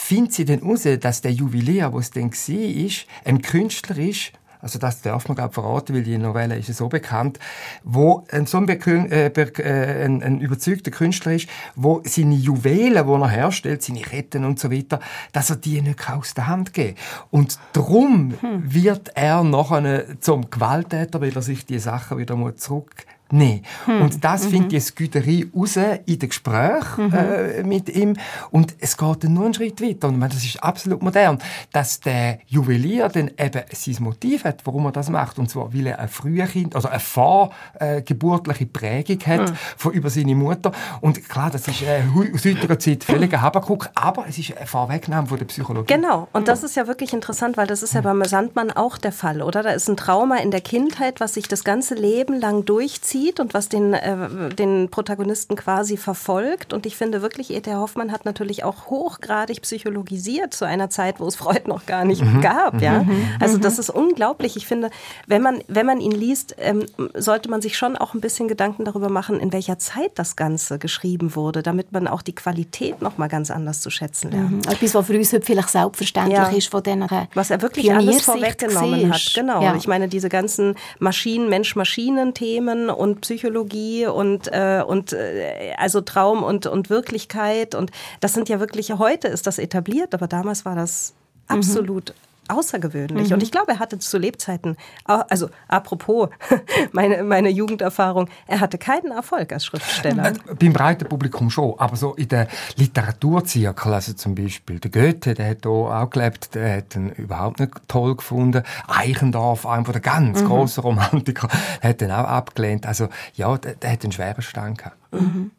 findet 0.00 0.32
sie 0.32 0.44
denn 0.44 0.62
heraus, 0.62 1.00
dass 1.00 1.20
der 1.22 1.32
Juwelier, 1.32 1.92
wo 1.92 1.98
es 1.98 2.12
denn 2.12 2.30
war, 2.30 2.90
ein 3.24 3.42
Künstler 3.42 3.98
ist, 3.98 4.32
also 4.60 4.78
das 4.78 5.02
darf 5.02 5.28
man 5.28 5.36
glaube 5.36 5.52
verraten, 5.52 5.94
weil 5.94 6.02
die 6.02 6.18
Novelle 6.18 6.56
ist 6.56 6.72
so 6.74 6.88
bekannt, 6.88 7.38
wo 7.82 8.24
ein 8.30 8.46
so 8.46 8.58
ein, 8.58 8.68
äh, 8.68 9.26
äh, 9.26 10.04
ein, 10.04 10.22
ein, 10.22 10.40
überzeugter 10.40 10.90
Künstler 10.90 11.32
ist, 11.34 11.48
wo 11.74 12.00
seine 12.04 12.34
Juwelen, 12.34 13.06
die 13.06 13.12
er 13.12 13.28
herstellt, 13.28 13.82
seine 13.82 14.00
Ketten 14.00 14.44
und 14.44 14.58
so 14.58 14.70
weiter, 14.70 15.00
dass 15.32 15.50
er 15.50 15.56
die 15.56 15.82
nicht 15.82 16.08
aus 16.08 16.34
der 16.34 16.46
Hand 16.46 16.72
geben 16.72 16.96
Und 17.30 17.58
darum 17.72 18.34
hm. 18.40 18.72
wird 18.72 19.10
er 19.14 19.44
nachher 19.44 20.20
zum 20.20 20.48
Gewalttäter, 20.48 21.20
weil 21.20 21.34
er 21.34 21.42
sich 21.42 21.66
die 21.66 21.78
Sachen 21.78 22.18
wieder 22.18 22.56
zurück 22.56 23.04
Nein. 23.30 23.62
Hm. 23.84 24.02
Und 24.02 24.24
das 24.24 24.44
mhm. 24.44 24.50
findet 24.50 24.72
die 24.72 24.80
Scuderie 24.80 25.50
raus 25.54 25.76
in 25.76 26.18
den 26.18 26.28
Gesprächen 26.28 27.08
mhm. 27.08 27.14
äh, 27.14 27.62
mit 27.62 27.88
ihm. 27.94 28.16
Und 28.50 28.74
es 28.80 28.96
geht 28.96 29.24
dann 29.24 29.34
nur 29.34 29.44
einen 29.44 29.54
Schritt 29.54 29.82
weiter. 29.82 30.08
Und 30.08 30.18
meine, 30.18 30.32
das 30.32 30.44
ist 30.44 30.62
absolut 30.62 31.02
modern, 31.02 31.38
dass 31.72 32.00
der 32.00 32.38
Juwelier 32.46 33.08
dann 33.08 33.30
eben 33.38 33.62
sein 33.70 33.96
Motiv 34.00 34.44
hat, 34.44 34.64
warum 34.64 34.86
er 34.86 34.92
das 34.92 35.10
macht. 35.10 35.38
Und 35.38 35.50
zwar, 35.50 35.74
weil 35.74 35.88
er 35.88 35.98
ein 35.98 36.08
Frühkind, 36.08 36.74
also 36.74 36.88
eine 36.88 37.00
vorgeburtliche 37.00 38.66
Prägung 38.66 39.20
hat 39.26 39.50
mhm. 39.50 39.56
von 39.76 39.92
über 39.92 40.08
seine 40.08 40.34
Mutter. 40.34 40.72
Und 41.02 41.28
klar, 41.28 41.50
das 41.50 41.68
ist 41.68 41.82
äh, 41.82 42.02
aus 42.34 42.44
heutiger 42.46 42.78
Zeit 42.78 43.04
völlig 43.04 43.34
ein 43.34 43.42
Habakuk, 43.42 43.90
aber 43.94 44.24
es 44.26 44.38
ist 44.38 44.56
eine 44.56 44.66
Vorwegnahme 44.66 45.26
von 45.26 45.38
der 45.38 45.44
Psychologie. 45.46 45.92
Genau. 45.92 46.28
Und 46.32 46.48
das 46.48 46.62
ist 46.62 46.76
ja 46.76 46.86
wirklich 46.86 47.12
interessant, 47.12 47.58
weil 47.58 47.66
das 47.66 47.82
ist 47.82 47.92
ja 47.92 48.00
beim 48.00 48.24
Sandmann 48.24 48.70
auch 48.70 48.96
der 48.96 49.12
Fall, 49.12 49.42
oder? 49.42 49.62
Da 49.62 49.70
ist 49.70 49.88
ein 49.88 49.98
Trauma 49.98 50.36
in 50.36 50.50
der 50.50 50.62
Kindheit, 50.62 51.20
was 51.20 51.34
sich 51.34 51.46
das 51.46 51.62
ganze 51.62 51.94
Leben 51.94 52.40
lang 52.40 52.64
durchzieht 52.64 53.17
zieht 53.18 53.40
und 53.40 53.54
was 53.54 53.68
den, 53.68 53.94
äh, 53.94 54.50
den 54.50 54.88
Protagonisten 54.90 55.56
quasi 55.56 55.96
verfolgt. 55.96 56.72
Und 56.72 56.86
ich 56.86 56.96
finde 56.96 57.22
wirklich, 57.22 57.52
E.T. 57.52 57.74
Hoffmann 57.74 58.12
hat 58.12 58.24
natürlich 58.24 58.64
auch 58.64 58.86
hochgradig 58.86 59.62
psychologisiert 59.62 60.54
zu 60.54 60.64
einer 60.64 60.90
Zeit, 60.90 61.20
wo 61.20 61.26
es 61.26 61.36
Freud 61.36 61.62
noch 61.66 61.86
gar 61.86 62.04
nicht 62.04 62.22
mhm. 62.22 62.40
gab. 62.40 62.80
Ja? 62.80 63.02
Mhm. 63.02 63.28
Also 63.40 63.58
das 63.58 63.78
ist 63.78 63.90
unglaublich. 63.90 64.56
Ich 64.56 64.66
finde, 64.66 64.90
wenn 65.26 65.42
man, 65.42 65.62
wenn 65.68 65.86
man 65.86 66.00
ihn 66.00 66.12
liest, 66.12 66.54
ähm, 66.58 66.86
sollte 67.14 67.50
man 67.50 67.60
sich 67.60 67.76
schon 67.76 67.96
auch 67.96 68.14
ein 68.14 68.20
bisschen 68.20 68.48
Gedanken 68.48 68.84
darüber 68.84 69.08
machen, 69.08 69.40
in 69.40 69.52
welcher 69.52 69.78
Zeit 69.78 70.12
das 70.14 70.36
Ganze 70.36 70.78
geschrieben 70.78 71.34
wurde, 71.34 71.62
damit 71.62 71.92
man 71.92 72.06
auch 72.06 72.22
die 72.22 72.34
Qualität 72.34 73.02
noch 73.02 73.18
mal 73.18 73.28
ganz 73.28 73.50
anders 73.50 73.80
zu 73.80 73.90
schätzen 73.90 74.30
lernt. 74.30 74.66
Mhm. 74.66 74.72
Etwas, 74.72 74.94
was 74.94 75.06
für 75.06 75.16
uns 75.16 75.32
heute 75.32 75.44
vielleicht 75.44 75.70
selbstverständlich 75.70 76.38
ja. 76.38 76.48
ist 76.48 76.68
von 76.68 76.82
diesen 76.82 77.06
Was 77.34 77.50
er 77.50 77.62
wirklich 77.62 77.92
alles 77.92 78.22
vorweggenommen 78.22 79.12
hat. 79.12 79.32
Genau. 79.34 79.62
Ja. 79.62 79.74
Ich 79.76 79.88
meine, 79.88 80.08
diese 80.08 80.28
ganzen 80.28 80.74
Maschinen, 80.98 81.48
Mensch-Maschinen-Themen 81.48 82.90
und 82.90 83.07
Psychologie 83.16 84.06
und, 84.06 84.48
äh, 84.48 84.82
und 84.86 85.12
äh, 85.12 85.74
also 85.76 86.00
Traum 86.00 86.42
und, 86.42 86.66
und 86.66 86.90
Wirklichkeit 86.90 87.74
und 87.74 87.90
das 88.20 88.32
sind 88.32 88.48
ja 88.48 88.60
wirklich, 88.60 88.92
heute 88.92 89.28
ist 89.28 89.46
das 89.46 89.58
etabliert, 89.58 90.14
aber 90.14 90.28
damals 90.28 90.64
war 90.64 90.74
das 90.74 91.14
mhm. 91.48 91.56
absolut 91.56 92.10
mhm 92.10 92.27
außergewöhnlich. 92.48 93.28
Mhm. 93.28 93.34
Und 93.34 93.42
ich 93.42 93.50
glaube, 93.50 93.72
er 93.72 93.78
hatte 93.78 93.98
zu 93.98 94.18
Lebzeiten, 94.18 94.76
also 95.04 95.50
apropos 95.68 96.28
meine, 96.92 97.22
meine 97.22 97.48
Jugenderfahrung, 97.50 98.28
er 98.46 98.60
hatte 98.60 98.78
keinen 98.78 99.12
Erfolg 99.12 99.52
als 99.52 99.64
Schriftsteller. 99.64 100.32
Äh, 100.32 100.54
beim 100.58 100.72
breiten 100.72 101.08
Publikum 101.08 101.50
schon, 101.50 101.74
aber 101.78 101.96
so 101.96 102.14
in 102.14 102.28
den 102.28 102.46
Literaturzirkel, 102.76 103.92
also 103.92 104.12
zum 104.14 104.34
Beispiel 104.34 104.78
der 104.80 104.90
Goethe, 104.90 105.34
der 105.34 105.50
hat 105.50 105.58
hier 105.62 105.70
auch 105.70 106.10
gelebt, 106.10 106.54
der 106.54 106.78
hat 106.78 106.96
ihn 106.96 107.10
überhaupt 107.10 107.60
nicht 107.60 107.72
toll 107.88 108.16
gefunden. 108.16 108.62
Eichendorff, 108.86 109.66
einer 109.66 109.92
der 109.92 110.00
ganz 110.00 110.42
mhm. 110.42 110.46
grossen 110.46 110.80
Romantiker, 110.80 111.48
hat 111.82 112.02
ihn 112.02 112.10
auch 112.10 112.24
abgelehnt. 112.24 112.86
Also 112.86 113.08
ja, 113.34 113.56
der, 113.58 113.74
der 113.74 113.92
hat 113.92 114.02
einen 114.02 114.12
schweren 114.12 114.42
Stein 114.42 114.74
gehabt. 114.74 114.96
Mhm. 115.12 115.50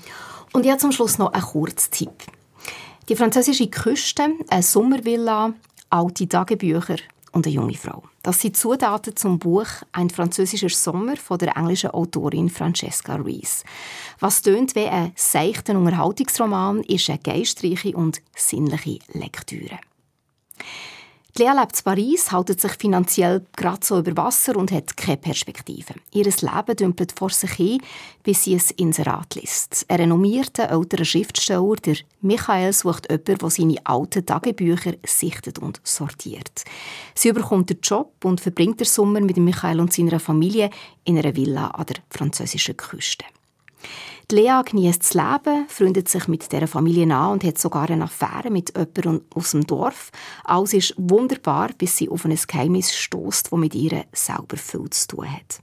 Und 0.51 0.67
jetzt 0.67 0.81
zum 0.81 0.91
Schluss 0.91 1.17
noch 1.17 1.33
ein 1.33 1.41
Kurztipp. 1.41 2.11
Die 3.09 3.15
französische 3.15 3.67
Küste, 3.67 4.27
eine 4.49 4.61
Sommervilla, 4.61 5.53
alte 5.89 6.27
Tagebücher 6.27 6.97
und 7.33 7.45
eine 7.45 7.55
junge 7.55 7.73
Frau. 7.73 8.03
Das 8.21 8.39
sind 8.39 8.55
Zutaten 8.55 9.15
zum 9.15 9.39
Buch 9.39 9.67
Ein 9.91 10.09
französischer 10.09 10.69
Sommer 10.69 11.17
von 11.17 11.37
der 11.39 11.57
englischen 11.57 11.89
Autorin 11.89 12.49
Francesca 12.49 13.15
Rees. 13.15 13.63
Was 14.19 14.41
tönt 14.41 14.75
wie 14.75 14.87
ein 14.87 15.11
seichter 15.15 15.77
Unterhaltungsroman, 15.77 16.83
ist 16.83 17.09
eine 17.09 17.19
geistreiche 17.19 17.97
und 17.97 18.21
sinnliche 18.35 18.99
Lektüre. 19.11 19.79
Lea 21.35 21.51
lebt 21.51 21.79
in 21.79 21.83
Paris, 21.83 22.31
hält 22.31 22.61
sich 22.61 22.73
finanziell 22.73 23.43
gerade 23.55 23.83
so 23.83 23.97
über 23.97 24.15
Wasser 24.15 24.55
und 24.55 24.71
hat 24.71 24.95
keine 24.95 25.17
Perspektive. 25.17 25.95
Ihr 26.11 26.25
Leben 26.25 26.75
dümpelt 26.77 27.11
vor 27.17 27.31
sich 27.31 27.53
hin, 27.53 27.81
bis 28.21 28.43
sie 28.43 28.53
ein 28.53 28.61
Inserat 28.77 29.33
liest. 29.33 29.83
Ein 29.87 30.01
renommierter 30.01 30.69
älterer 30.69 31.05
Schriftsteller, 31.05 31.75
der 31.77 31.95
Michael, 32.21 32.71
sucht 32.71 33.09
jemanden, 33.09 33.37
der 33.39 33.49
seine 33.49 33.83
alten 33.83 34.23
Tagebücher 34.23 34.93
sichtet 35.03 35.57
und 35.57 35.81
sortiert. 35.83 36.65
Sie 37.15 37.29
überkommt 37.29 37.71
den 37.71 37.79
Job 37.81 38.13
und 38.23 38.39
verbringt 38.39 38.79
den 38.79 38.85
Sommer 38.85 39.19
mit 39.19 39.37
Michael 39.37 39.79
und 39.79 39.91
seiner 39.91 40.19
Familie 40.19 40.69
in 41.03 41.17
einer 41.17 41.35
Villa 41.35 41.69
an 41.69 41.87
der 41.87 41.95
französischen 42.11 42.77
Küste. 42.77 43.25
Die 44.31 44.35
Lea 44.35 44.61
genießt 44.65 45.01
das 45.01 45.13
Leben, 45.13 45.67
freundet 45.67 46.07
sich 46.07 46.27
mit 46.27 46.51
dieser 46.51 46.67
Familie 46.67 47.13
an 47.13 47.33
und 47.33 47.43
hat 47.43 47.57
sogar 47.57 47.89
eine 47.89 48.05
Affäre 48.05 48.49
mit 48.49 48.73
jemandem 48.75 49.21
aus 49.35 49.51
dem 49.51 49.67
Dorf. 49.67 50.11
Alles 50.43 50.73
ist 50.73 50.93
wunderbar, 50.97 51.69
bis 51.77 51.97
sie 51.97 52.09
auf 52.09 52.25
ein 52.25 52.35
Geheimnis 52.35 52.95
stößt, 52.95 53.51
das 53.51 53.59
mit 53.59 53.75
ihr 53.75 54.05
selber 54.13 54.57
viel 54.57 54.89
zu 54.89 55.07
tun 55.07 55.31
hat. 55.31 55.59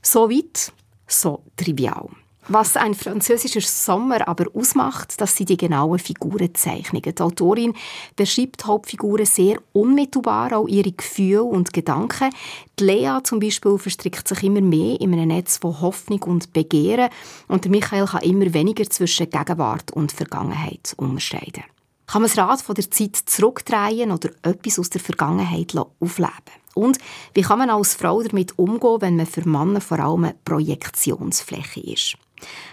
So 0.00 0.30
weit, 0.30 0.72
so 1.06 1.42
trivial. 1.56 2.08
Was 2.48 2.76
ein 2.76 2.94
französischer 2.94 3.60
Sommer 3.60 4.28
aber 4.28 4.46
ausmacht, 4.54 5.20
das 5.20 5.36
sind 5.36 5.48
die 5.48 5.56
genauen 5.56 5.98
Figurenzeichnungen. 5.98 7.12
Die 7.12 7.20
Autorin 7.20 7.74
beschreibt 8.14 8.66
Hauptfiguren 8.66 9.26
sehr 9.26 9.58
unmittelbar, 9.72 10.56
auch 10.56 10.68
ihre 10.68 10.92
Gefühle 10.92 11.42
und 11.42 11.72
Gedanken. 11.72 12.30
Die 12.78 12.84
Lea 12.84 13.18
zum 13.24 13.40
Beispiel 13.40 13.78
verstrickt 13.78 14.28
sich 14.28 14.44
immer 14.44 14.60
mehr 14.60 15.00
in 15.00 15.12
einem 15.12 15.26
Netz 15.26 15.56
von 15.56 15.80
Hoffnung 15.80 16.22
und 16.22 16.52
Begehren 16.52 17.10
und 17.48 17.68
Michael 17.68 18.06
kann 18.06 18.22
immer 18.22 18.54
weniger 18.54 18.88
zwischen 18.88 19.28
Gegenwart 19.28 19.90
und 19.90 20.12
Vergangenheit 20.12 20.94
unterscheiden. 20.96 21.64
Kann 22.06 22.22
man 22.22 22.30
das 22.30 22.38
Rad 22.38 22.62
von 22.62 22.76
der 22.76 22.88
Zeit 22.88 23.16
zurückdrehen 23.16 24.12
oder 24.12 24.30
etwas 24.42 24.78
aus 24.78 24.90
der 24.90 25.00
Vergangenheit 25.00 25.74
aufleben? 25.76 26.30
Und 26.76 26.98
wie 27.34 27.42
kann 27.42 27.58
man 27.58 27.70
als 27.70 27.94
Frau 27.94 28.22
damit 28.22 28.56
umgehen, 28.56 29.00
wenn 29.00 29.16
man 29.16 29.26
für 29.26 29.48
Männer 29.48 29.80
vor 29.80 29.98
allem 29.98 30.24
eine 30.24 30.36
Projektionsfläche 30.44 31.80
ist? 31.80 32.18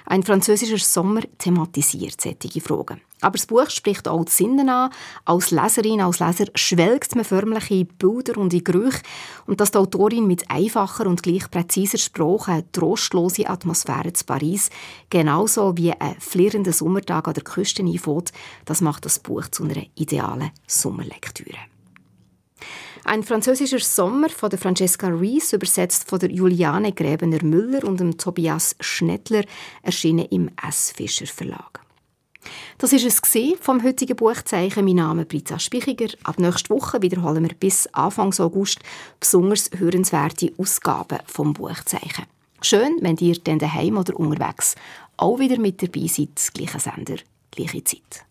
Ein 0.05 0.23
französischer 0.23 0.77
Sommer 0.77 1.21
thematisiert 1.37 2.19
solche 2.19 2.61
Fragen. 2.61 3.01
Aber 3.21 3.37
das 3.37 3.45
Buch 3.45 3.69
spricht 3.69 4.07
auch 4.07 4.25
die 4.25 4.31
Sinne 4.31 4.71
an. 4.73 4.89
Als 5.23 5.51
Leserin, 5.51 6.01
als 6.01 6.19
Leser 6.19 6.47
schwelgt 6.55 7.15
man 7.15 7.23
förmlich 7.23 7.71
in 7.71 7.87
Bilder 7.87 8.37
und 8.37 8.53
in 8.53 8.63
Gerüche. 8.63 9.01
Und 9.47 9.61
dass 9.61 9.71
die 9.71 9.77
Autorin 9.77 10.27
mit 10.27 10.49
einfacher 10.51 11.07
und 11.07 11.23
gleich 11.23 11.49
präziser 11.49 11.97
Sprache 11.97 12.51
eine 12.51 12.71
trostlose 12.71 13.49
Atmosphäre 13.49 14.11
zu 14.11 14.25
Paris, 14.25 14.69
genauso 15.09 15.77
wie 15.77 15.93
ein 15.93 16.19
flirrender 16.19 16.73
Sommertag 16.73 17.27
an 17.29 17.33
der 17.33 17.43
Küste 17.43 17.81
einfällt, 17.81 18.33
das 18.65 18.81
macht 18.81 19.05
das 19.05 19.19
Buch 19.19 19.47
zu 19.47 19.63
einer 19.63 19.83
idealen 19.95 20.51
Sommerlektüre. 20.67 21.72
Ein 23.05 23.23
französischer 23.23 23.79
Sommer 23.79 24.29
von 24.29 24.49
der 24.49 24.59
Francesca 24.59 25.07
Rees, 25.07 25.51
übersetzt 25.51 26.09
von 26.09 26.19
der 26.19 26.31
Juliane 26.31 26.93
Gräbener-Müller 26.93 27.83
und 27.83 27.99
dem 27.99 28.17
Tobias 28.17 28.75
Schnettler, 28.79 29.43
erschienen 29.81 30.25
im 30.31 30.49
S. 30.67 30.93
Fischer 30.95 31.25
Verlag. 31.25 31.81
Das 32.77 32.93
ist 32.93 33.05
es 33.05 33.21
vom 33.59 33.83
heutigen 33.83 34.15
Buchzeichen. 34.15 34.85
Mein 34.85 34.95
Name 34.95 35.21
ist 35.23 35.29
Britta 35.29 35.59
Spichiger. 35.59 36.07
Ab 36.23 36.39
nächster 36.39 36.73
Woche 36.73 37.01
wiederholen 37.01 37.43
wir 37.43 37.55
bis 37.55 37.87
Anfang 37.87 38.33
August 38.39 38.79
besonders 39.19 39.69
hörenswerte 39.77 40.53
Ausgaben 40.57 41.19
vom 41.25 41.53
Buchzeichen. 41.53 42.25
Schön, 42.61 42.97
wenn 43.01 43.17
ihr 43.17 43.37
dann 43.43 43.59
daheim 43.59 43.97
oder 43.97 44.17
unterwegs 44.17 44.75
auch 45.17 45.39
wieder 45.39 45.59
mit 45.59 45.81
dabei 45.81 46.07
seid. 46.07 46.53
Gleicher 46.53 46.79
Sender, 46.79 47.17
gleiche 47.51 47.83
Zeit. 47.83 48.25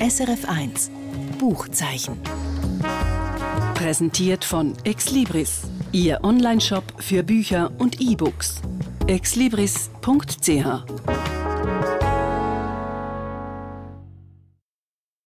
SRF 0.00 0.48
1 0.48 0.90
Buchzeichen. 1.42 2.20
Präsentiert 3.74 4.44
von 4.44 4.74
Exlibris 4.84 5.62
Ihr 5.90 6.22
Onlineshop 6.22 6.84
für 6.98 7.24
Bücher 7.24 7.72
und 7.78 8.00
E-Books. 8.00 8.62
exlibris.ch 9.08 9.88